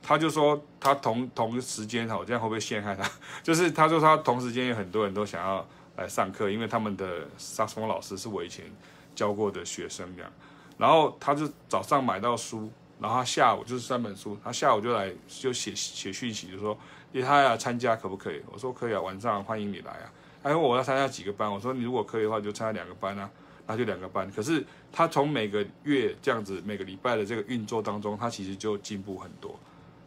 [0.01, 3.09] 他就说他同同时间哈，这样会不会陷害他？
[3.41, 8.65] 就是他说他同时间有很多人都想要来上课，因为他们的萨松老师是我以前。
[9.17, 10.31] 教过的学生这样，
[10.77, 12.69] 然后他就早上买到书，
[12.99, 16.77] 然后他下午就是三本书，他下午就来就写写讯息，就说
[17.11, 18.39] 你，他要参加可不可以？
[18.51, 20.05] 我说可以啊，晚上欢迎你来啊。
[20.43, 21.51] 他说我要参加几个班？
[21.51, 23.27] 我说你如果可以的话，就参加两个班啊，
[23.67, 24.31] 那就两个班。
[24.31, 29.59] 可是他从每个月这样子每个礼拜的这个运作当中，他其实就进步很多。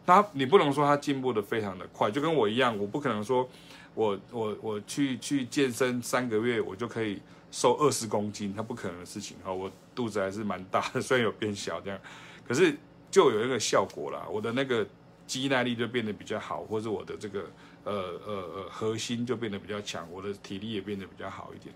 [0.05, 3.47] 他你不能说他进步的非常的快，就跟我一样，我不可能说
[3.93, 9.53] 我我我去去健身三个月我就可以瘦二十公斤，他不可能的事情哈。
[9.53, 11.99] 我肚子还是蛮大， 虽然有变小这样，
[12.47, 12.75] 可是
[13.11, 14.85] 就有一个效果啦，我的那个
[15.27, 17.49] 肌耐力就变得比较好，或者我的这个
[17.83, 17.93] 呃
[18.25, 21.73] 呃呃核心就变得比较强，我的体力也变得比较好一点。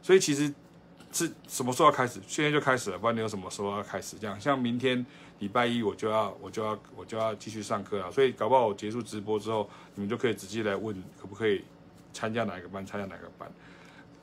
[0.00, 0.52] 所以其实
[1.14, 2.20] 是什么时候要开始？
[2.26, 4.16] 现在就开始了，不然你有什么时候要开始？
[4.20, 5.06] 这样像明天。
[5.40, 11.62] 礼拜一我就要我就要我就要继续上课了，所以搞不好我结束直播之后，你们就可以直接来问可不可以
[12.12, 13.50] 参加哪个班，参加哪个班。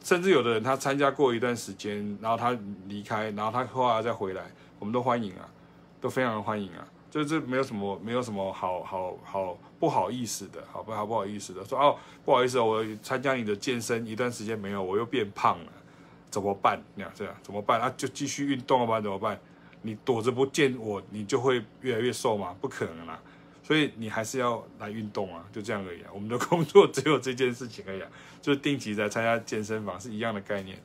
[0.02, 5.48] 甚至有的人他参加过一段时间，然后他离开，然后他后来再回来，我们都欢迎啊，
[6.00, 15.72] 都非常欢迎啊，就是没有什么没有什么好好好不好意思的，好不好不好意思的，说哦不好意思，我参加你的健身一段时间没有，我又变胖了，
[16.32, 16.82] 怎么办？
[16.96, 17.80] 那样这样怎么办？
[17.80, 19.00] 啊，就继续运动了吧？
[19.00, 19.40] 怎么办？
[19.84, 22.56] 你躲着不见我，你就会越来越瘦吗？
[22.62, 23.20] 不可能啦，
[23.62, 26.10] 所以你还是要来运动啊，就这样而已啊。
[26.14, 28.08] 我们的工作只有这件事情而已啊，
[28.42, 30.82] 就是定期在参加健身房是一样的概念。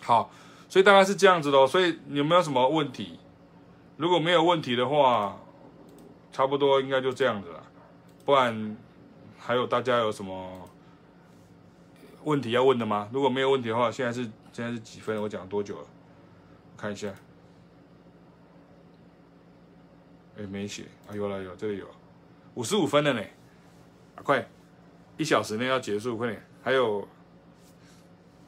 [0.00, 0.30] 好，
[0.68, 1.66] 所以大概是这样子的。
[1.66, 3.18] 所以有没有什么问题？
[3.96, 5.36] 如果没有问题的话，
[6.32, 7.62] 差不多应该就这样子了。
[8.24, 8.76] 不然
[9.38, 10.68] 还有大家有什么
[12.24, 13.08] 问题要问的吗？
[13.12, 15.20] 如果没有问题的话，现在是现在是几分？
[15.20, 15.86] 我讲多久了？
[16.76, 17.12] 我看一下。
[20.38, 21.86] 哎，没写啊，有了有，这里有，
[22.54, 23.20] 五十五分了呢，
[24.16, 24.46] 啊，快，
[25.18, 27.06] 一小时内要结束，快点，还有，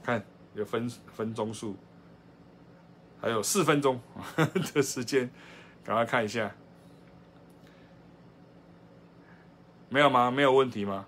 [0.03, 0.25] 看
[0.55, 1.77] 有分分钟数，
[3.21, 4.01] 还有四分钟
[4.75, 5.31] 的时间，
[5.85, 6.55] 赶快看一下，
[9.91, 10.31] 没有吗？
[10.31, 11.07] 没有问题吗？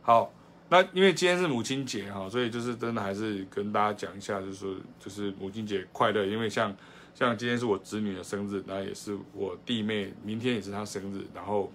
[0.00, 0.32] 好，
[0.68, 6.74] 那因为今天是母亲节哈，所以就是真的还是跟大家讲一下，就是说就是母亲节快乐，因为像。
[7.16, 11.72] 像今天是我侄女的生日，那也是我弟妹，明天也是她生日，然后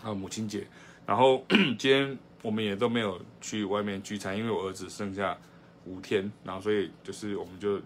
[0.00, 0.66] 还有母亲节，
[1.04, 1.44] 然后
[1.78, 5.36] 今天我们也都没有去外面聚餐，因为我儿子剩下
[5.84, 7.78] 五天，然后所以就是我们就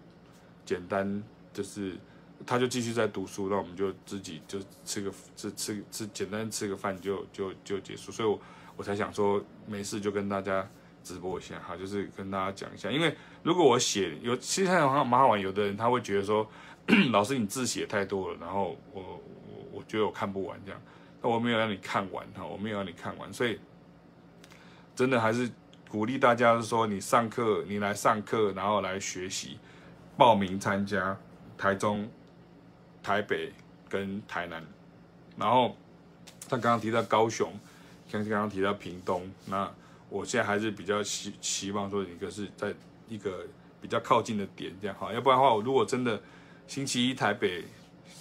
[0.64, 1.20] 简单
[1.53, 1.97] 就是
[2.47, 8.41] 他就继续在读书，那我们就自己就吃个吃吃吃简单吃个饭就就就结束，所以我
[8.79, 10.66] 我才想说没事就跟大家
[11.05, 16.49] 直播一下哈，就是跟大家讲一下，因为如果我写有其实还蛮好玩，有的人他会觉得说。
[17.12, 20.81] 老师，你字写太多了，然后我我我觉得我看不完这样，
[21.20, 23.61] 那我没有让你看完哈，我没有让你看完，所以
[24.97, 25.51] 真的还是
[25.91, 29.59] 鼓励大家说，你上课你来上课，然后来学习，
[30.16, 31.14] 报名参加
[31.59, 32.09] 台中、
[33.03, 33.53] 台北
[33.87, 34.64] 跟台南，
[35.37, 35.76] 然后
[36.49, 37.53] 他刚刚提到高雄，
[38.09, 39.70] 像刚刚提到屏东，那
[40.09, 42.74] 我现在还是比较希希望说一个是在
[43.09, 43.46] 一个
[43.80, 46.20] 比较靠近的点这样哈，要不然的话我如果真的。
[46.68, 47.64] 星期一台北，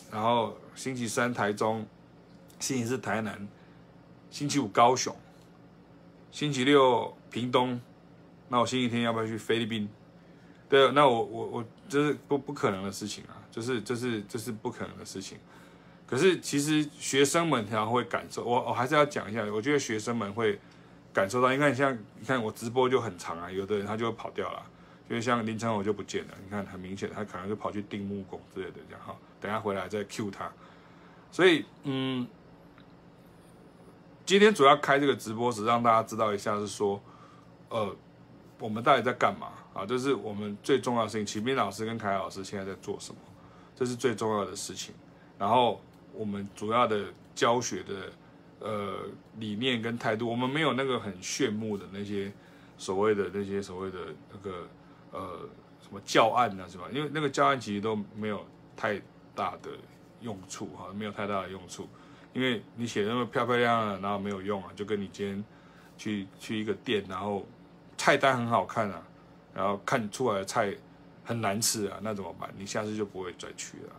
[0.09, 1.85] 然后星期三台中，
[2.61, 3.45] 星期四台南，
[4.31, 5.13] 星期五高雄，
[6.31, 7.77] 星期六屏东，
[8.47, 9.89] 那我星期天要不要去菲律宾？
[10.69, 15.37] 对，那我我我这是不不可能的事情啊，就是这是这是不可能的事情。
[16.07, 20.57] 可是其实学生们他会感受，我我还是要讲一下，我觉得学生们会
[21.13, 24.63] 感受到，因为像你看我直播就很长啊，有的人他就会跑掉了。
[25.09, 30.51] 因为像林晨我就不见了，你看很明显，他可能就跑去钉木工之类的这样哈，等下回来再 cue 他。
[31.31, 32.27] 所以嗯，
[34.25, 37.01] 今天主要开这个直播是让大家知道一下，是说，
[37.69, 37.95] 呃，
[38.59, 39.85] 我们到底在干嘛啊？
[39.85, 41.25] 这是我们最重要的事情。
[41.25, 43.21] 启斌老师跟凯老师现在在做什么？
[43.77, 44.93] 这是最重要的事情。
[45.39, 45.79] 然后
[46.17, 47.05] 我们主要的
[47.35, 48.11] 教学的
[48.59, 48.97] 呃
[49.37, 52.31] 理念跟态度，我们没有那个很炫目的那些
[52.77, 53.97] 所谓的那些所谓的
[54.31, 54.67] 那个。
[55.09, 55.39] 呃，
[55.81, 56.67] 什么教案啊？
[56.67, 56.83] 是吧？
[56.91, 58.45] 因为那个教案其实都没有
[58.75, 59.01] 太
[59.33, 59.71] 大的
[60.19, 61.87] 用处哈，没有太大的用处。
[62.33, 65.43] 因为你写那么漂漂亮亮的，然后没有用啊，就跟你今天
[65.97, 67.47] 去去一个店，然后
[67.97, 69.01] 菜单很好看啊，
[69.55, 70.75] 然后看出来的菜
[71.23, 72.53] 很难吃啊，那怎么办？
[72.57, 73.95] 你下次就不会再去了。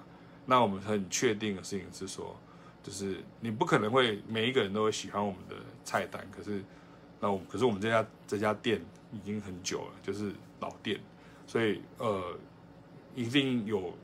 [0.48, 2.34] 那我们很确定的事情是说，
[2.82, 6.64] 就是你不可能会每一个人都会喜欢我们的菜单，可是
[7.20, 8.80] 那我可是我们这家这家店
[9.12, 10.32] 已经很久了，就是。
[10.60, 10.98] 老店，
[11.46, 12.36] 所以呃，
[13.14, 13.96] 一定有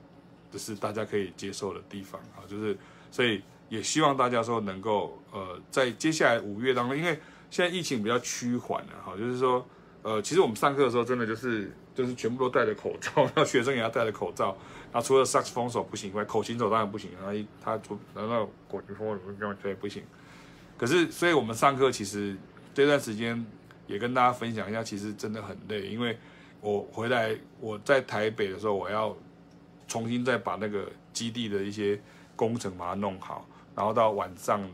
[0.52, 2.78] 就是大家可以接受的地方啊，就是
[3.10, 7.18] 所以也希望大家说能够呃，在接下来五月当中，因为
[7.50, 9.66] 现在疫情比较趋缓了哈，就是说
[10.02, 14.56] 呃，其实我们上课的时候真的就是就是全部都戴着口罩，然后学生也要戴着口罩，
[14.94, 20.02] 他除了萨克斯风手不行以外，口琴手当然不行，然后他出然后口琴风这样不行，
[20.78, 22.34] 可是所以我们上课其实
[22.72, 23.44] 这段时间
[23.86, 26.16] 也跟大家分享一下，其实真的很累，因为。
[26.60, 29.14] 我回来，我在台北的时候，我要
[29.86, 32.00] 重新再把那个基地的一些
[32.34, 34.66] 工程把它弄好，然后到晚上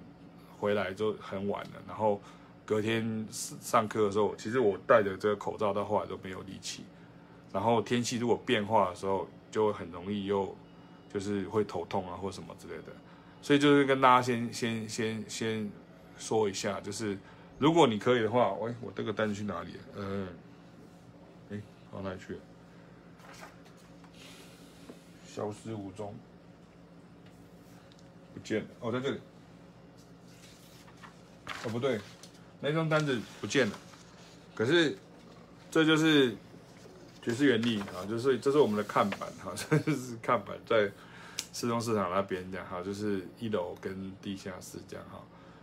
[0.56, 2.22] 回来就很晚了，然后
[2.64, 6.84] 隔天上课的时候，其实我戴着这个口罩到后来都没有力气，
[7.52, 10.56] 然后天气如果变化的时候，就会很容易又
[11.12, 12.92] 就是会头痛啊或什么之类的，
[13.42, 15.70] 所以就是跟大家先先先先
[16.18, 17.18] 说一下，就是
[17.58, 19.76] 如果你可以的话，喂，我这个单子去哪里？
[19.96, 20.28] 嗯，
[21.50, 22.40] 哎，跑哪里去了？
[25.26, 26.14] 消失无踪，
[28.34, 28.68] 不见了。
[28.80, 29.20] 哦，在这里。
[31.64, 32.00] 哦，不对，
[32.60, 33.78] 那张单子不见了。
[34.54, 34.96] 可是，
[35.70, 36.34] 这就是
[37.22, 40.90] 爵士原力啊，就是这是我们的看板哈，这 是看板在
[41.52, 45.20] 市中市场那边这样哈，就是一楼跟地下室这样哈。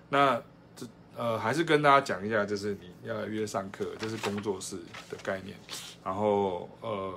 [0.09, 0.41] 那
[0.75, 0.85] 这
[1.15, 4.77] 呃，还是跟大家讲一下，就是你要约上课，这是工作室
[5.09, 5.57] 的概念。
[6.03, 7.13] 然后呃。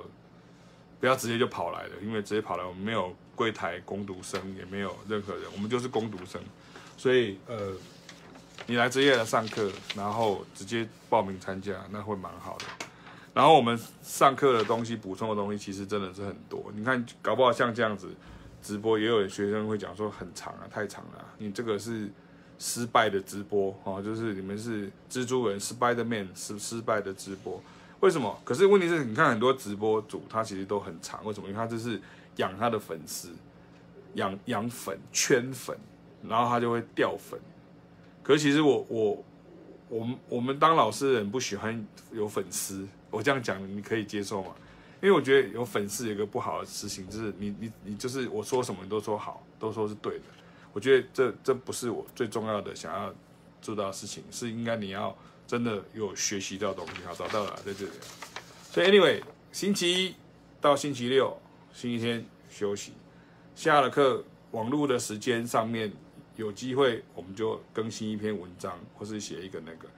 [1.01, 6.38] 不要直接就跑来了，因为直接跑来，我们没有柜台工读生，也没有任何人，我们就是工读生，
[6.99, 7.72] 所以呃，
[8.66, 12.66] 你来职业来上课，然后直接报名参加，那会蛮好的。
[13.33, 16.70] 然后我们上课的东西、补充的东西，其实真的是很多。
[16.74, 18.09] 你看，搞不好像这样子
[18.61, 21.24] 直播，也有学生会讲说很长啊，太长了。
[21.39, 22.11] 你这个是
[22.59, 27.62] 失败的直播哦，就是你们是蜘蛛人，Spider-Man 失失败的直播。
[28.01, 28.37] 为什么？
[28.45, 31.24] 可是问题是你看很多直播主，他其实都很长。
[31.24, 31.47] 为什么？
[31.47, 32.01] 因为他这是
[32.37, 33.28] 养他的粉丝，
[34.14, 35.78] 养养粉圈粉，
[36.28, 37.39] 然后他就会掉粉。
[38.24, 39.24] 可是其实我我
[39.89, 42.89] 我们我们当老师的人不喜欢有粉丝。
[43.11, 44.55] 我这样讲你可以接受吗？
[45.03, 50.25] 因为我觉得有粉丝有一个不好的事情，就是你你你就是我说什么你都说好，都说是对的。
[50.73, 53.15] 我觉得这这不是我最重要的想要
[53.61, 55.17] 做到的事情，是应该你要。
[55.47, 57.91] 真的有学习到东西，好，找到了，在这里。
[58.71, 60.15] 所以，anyway，星期一
[60.61, 61.37] 到星期六，
[61.75, 62.93] 星期天休息。
[63.57, 65.91] 下了课，网络的时间上面
[66.37, 69.89] 有机会，我们就更新一篇文章，或是写一个那个。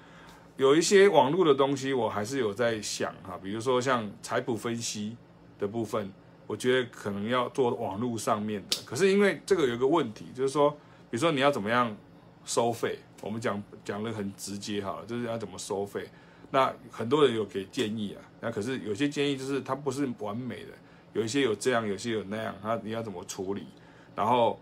[0.57, 5.17] 有一些网络的东西，我还是有在想哈，比如说像财谱分析
[5.59, 6.13] 的部分，
[6.47, 8.77] 我觉得可能要做网络上面的。
[8.85, 10.71] 可是因为这个有一个问题，就是说，
[11.11, 11.97] 比如说你要怎么样
[12.45, 12.99] 收费？
[13.23, 16.09] 我们讲讲得很直接好了，就是要怎么收费。
[16.51, 20.73] 那很多人有给建议啊，那可是有些建议就是它不是完美的，
[21.15, 23.67] 有一些有这样，有些有那样，它你要怎么处理？
[24.15, 24.61] 然后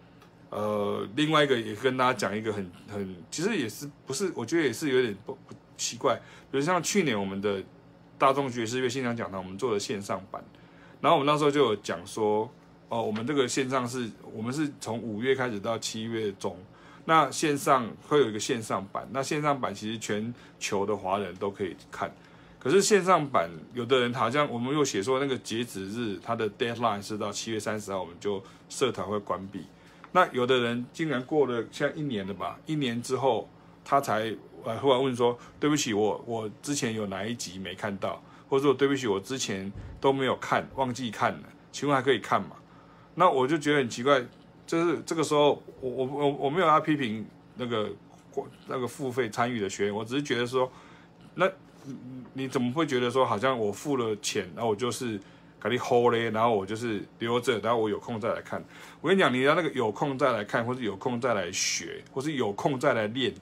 [0.51, 4.31] 呃，另外一个也跟大家讲一个很很，其实也是不是？
[4.37, 6.15] 我觉得也是有点不不奇怪。
[6.51, 7.63] 比如像去年我们的
[8.19, 10.45] 大众爵士乐现场讲堂，我们做了线上版，
[11.01, 12.49] 然后我们那时候就有讲说，
[12.91, 16.55] 哦，我们这个线上是我们是从五月开始到七月中。
[17.07, 22.13] 那线上会有一个线上版，那线上版其实全球的华人都可以看，
[22.59, 29.65] 可是线上版有的人好像我们又写说那个截止日，它的 deadline 是到七月三十号，我们就社团会关闭。
[30.13, 33.49] 那有的人竟然过了像一年了吧，一年之后
[33.83, 34.33] 他才
[34.65, 41.43] 呃忽然问说，对不起，我我之前有哪一集没看到，或者说对不起，我之前都没有看，忘记看了，
[41.73, 42.51] 请问还可以看吗？
[43.15, 44.25] 那我就觉得很奇怪。
[44.67, 47.91] 就是这个时候，我我我我没有要批评那个
[48.69, 50.71] 那个付费参与的学员，我只是觉得说，
[51.35, 51.51] 那
[52.35, 55.21] 你怎么会觉得说，好像我付了钱，然后我就是
[55.61, 58.63] 给你 hold 嘞，然后我就是留着，然后我有空再来看。
[59.01, 63.35] 我跟你讲，你要那个有空再来看，或是有空再来学，或是有空再来练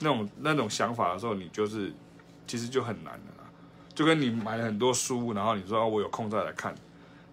[0.00, 1.92] 那种那种想法的时候，你就是
[2.46, 3.48] 其实就很难的啦。
[3.94, 6.74] 就跟你买了很多书，然后你说我有空再来看，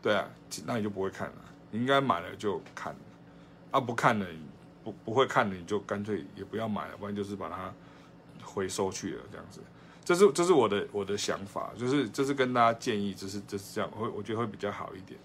[0.01, 0.26] 对啊，
[0.66, 1.36] 那你就不会看了。
[1.72, 2.95] 你应该买了就看。
[3.72, 4.26] 啊，不看了，
[4.84, 7.74] 不不会看了，你就干脆也不要买了，不然就是把它
[8.43, 9.59] 回收去了，这样子。
[10.05, 15.20] 这是这是我的我的想法，就是这是跟大家建议，就是就是这样，会我觉得会比较好一点。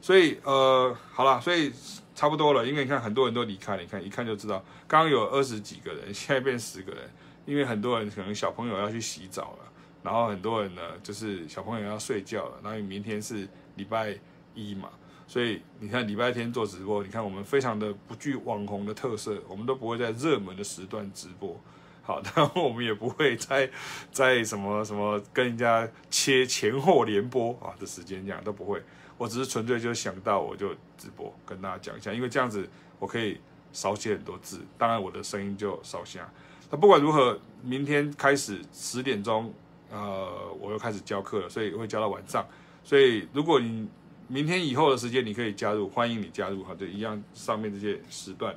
[0.00, 1.70] 所以呃，好了，所以
[2.14, 7.10] 差不多了，因为你看很多人都离开了，你看一看就知道，刚刚有二十几个人，现在变十个人，
[7.46, 14.18] 因为很多人可能小朋友要去洗澡了，然后很多人呢就是小朋友要睡觉了，然后明天是礼拜
[14.54, 14.90] 一嘛。
[15.26, 21.56] 所以你看礼拜天做直播，你看我们非常的不具网红的特色，我们都不会在热门的时段直播，
[22.02, 23.70] 好，然后我们也不会在
[24.10, 28.82] 在什么什么跟人家切前后联播啊的时间这样都不会，
[29.20, 32.66] 我只是纯粹就想到我就直播跟大家讲一下，因为这样子
[32.98, 33.38] 我可以
[33.70, 36.26] 少写很多字，当然我的声音就少下。
[36.70, 39.52] 那不管如何，明天开始十点钟，
[39.90, 42.46] 呃，我又开始教课了，所以会教到晚上，
[42.82, 43.86] 所以如果你。
[44.32, 48.54] 明天以后的时间你可以加入，欢迎你加入哈，就一样上面这些时段，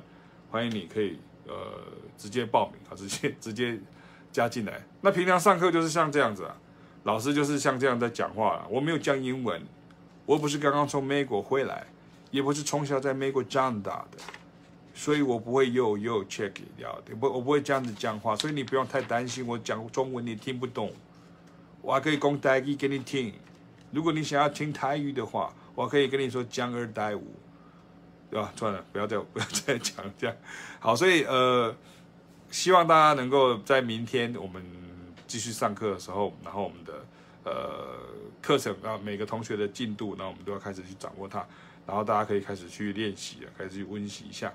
[0.48, 1.52] 欢迎你可以呃
[2.16, 3.76] 直接报名啊，直接直接
[4.30, 4.80] 加进来。
[5.00, 6.56] 那平常上课就是像这样子啊，
[7.02, 9.60] 老师就是像这样在讲话啊，我没有讲英文，
[10.26, 11.86] 我不是刚刚从美国回来，
[12.30, 14.18] 也不是从小在美国长大的，
[14.94, 20.92] 所以我不会又又 check 掉的，不，我不会这样子讲话，所以你不用太担心我讲中文你听不懂，
[21.82, 23.32] 我还可以讲台语给你听。
[23.90, 27.24] 如果你想要听台语的话，我可以跟你说江二代五，
[28.30, 28.52] 对吧？
[28.56, 30.34] 算了，不要再不要再讲这样。
[30.80, 31.72] 好，所以呃，
[32.50, 34.64] 希望大家能够在明天我们
[35.26, 36.92] 继续上课的时候，然后我们的
[37.44, 37.98] 呃
[38.44, 41.38] 课程啊，每个同学的进度，然后我们都要开始去掌握它，
[41.86, 44.52] 然后大家可以开始去练习了，开始去温习一下。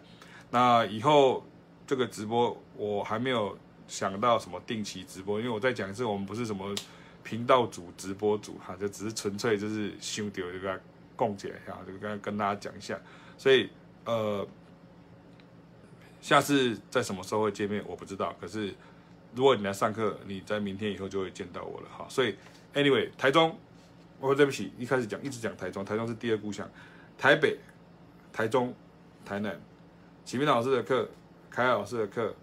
[0.51, 1.43] 那以后
[1.87, 6.75] 这个直播我还没有想到什么定期直播，因为我在讲是我们不是什么
[7.23, 10.79] 频道组直播组哈，就只是纯粹就是兄弟这个
[11.15, 12.95] 共解一下，就跟跟大家讲一下。
[13.39, 13.67] 所以
[14.05, 14.47] 呃，
[16.21, 18.71] 下次在什么时候会见面我不知道，可是
[19.33, 22.05] 如果你来上课，你在明天以后就会见到我了哈。
[22.07, 22.35] 所以
[22.75, 23.57] anyway，台中，
[24.19, 26.69] 我对不起，一开始讲一直讲台中，台中是第二故乡，
[27.17, 27.57] 台北、
[28.33, 28.73] 台中、
[29.25, 29.59] 台南。
[30.25, 31.09] 启明老师的课，
[31.49, 32.35] 凯老师的课，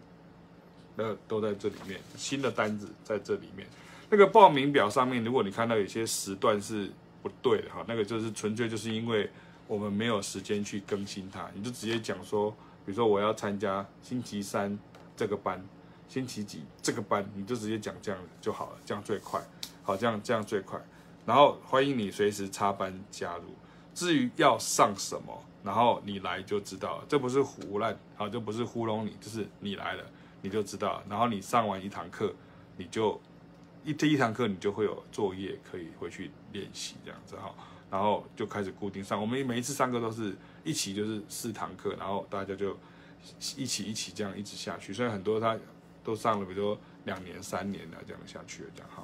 [0.96, 2.00] 那都在这里面。
[2.16, 3.66] 新的单子在这里面。
[4.08, 6.90] 那个报名表上面，如果你看到有些时段是
[7.22, 9.28] 不对的哈，那个就是纯粹就是因为
[9.68, 11.48] 我们没有时间去更新它。
[11.54, 12.50] 你就直接讲说，
[12.84, 14.76] 比如说我要参加星期三
[15.16, 15.62] 这个班，
[16.08, 19.40] 星期几这个班，你就直接讲这样就好了，这样最快。
[19.82, 20.80] 好，这样这样最快。
[21.26, 23.54] 然后欢迎你随时插班加入。
[23.92, 25.42] 至于要上什么？
[25.64, 30.04] 然后你来就知道，这不是胡乱啊，这不是糊弄你，就是你来了
[30.42, 31.02] 你就知道。
[31.08, 32.32] 然后你上完一堂课，
[32.76, 33.20] 你就
[33.84, 37.52] 一第一堂课你就会有作业可以回去练习这样子哈。
[37.90, 42.76] 然后就开始固定上，我们每一次上课都是一起就是四堂课，然后大家就
[43.56, 44.92] 一起一起这样一直下去。
[44.92, 45.58] 所以很多他
[46.04, 49.02] 都上了，比如说两年、三年的这样下去了这样哈。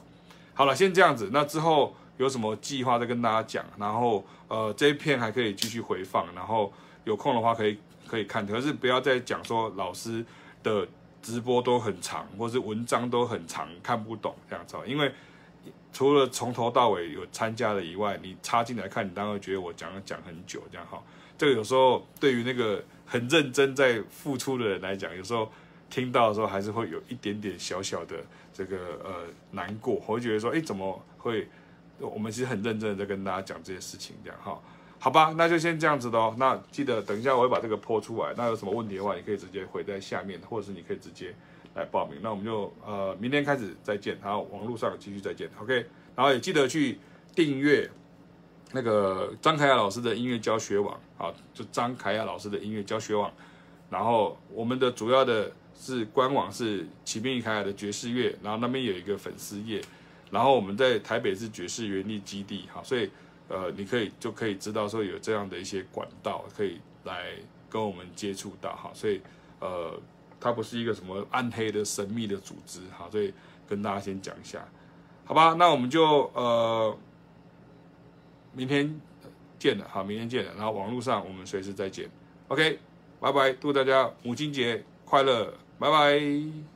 [0.55, 1.97] 好了，先这样子，那之后。
[2.19, 6.73] 有什么计划再跟大家讲，然后呃这一片还可以继续回放，然后
[7.05, 10.25] 有空的话可以可以看，可是不要再讲说老师
[10.63, 10.87] 的
[11.23, 15.11] 直播都很长，或是文章都很长看不懂这样子，因为
[15.93, 21.03] 除了从头到尾有参加的以外，你插进来看，你当然会觉得我讲讲很久这样哈，
[21.39, 25.51] 这个有时候对于那个很认真在付出的人来讲，有时候
[25.89, 28.17] 听到的时候还是会有一点点小小的
[28.53, 31.49] 这个呃难过，我会觉得说，哎怎么会？
[32.03, 34.61] 我们其实很认真的在跟大家讲这些事情，这样哈，
[34.99, 36.35] 好吧，那就先这样子喽。
[36.37, 41.35] 那记得等一下我会把这个播出来，那有什么问题的话，你可以直接回在下面，或者是你可以直接
[41.75, 42.19] 来报名。
[42.23, 45.87] 那我们就呃明天开始再见，然后网络上继续再见，OK。
[46.15, 46.99] 然后也记得去
[47.35, 47.91] 订阅
[48.73, 53.33] 那个张凯雅老师的音乐教学网，啊，就张凯雅老师的音乐教学网。
[53.91, 59.83] 然后我们的主要的是官网是启明与凯雅的爵士乐，然后那边有一个粉丝页。
[60.33, 63.11] 然后我们在台北是爵士园艺基地，哈，所以
[63.49, 67.35] 呃，你可以就可以知道说有这样的一些管道可以来
[67.69, 69.21] 跟我们接触到，哈，所以
[69.61, 69.93] 呃，
[70.41, 73.33] 它不是一个什么暗黑的神秘的组织，哈，所以
[73.69, 74.67] 跟大家先讲一下，
[75.27, 75.55] 好吧？
[75.59, 76.97] 那我们就呃
[78.55, 78.99] 明天
[79.59, 82.09] 见了，好，明天见了，然后网络上我们随时再见
[82.49, 82.79] ，OK，
[83.21, 86.72] 拜拜，祝大家母亲节快乐，拜拜。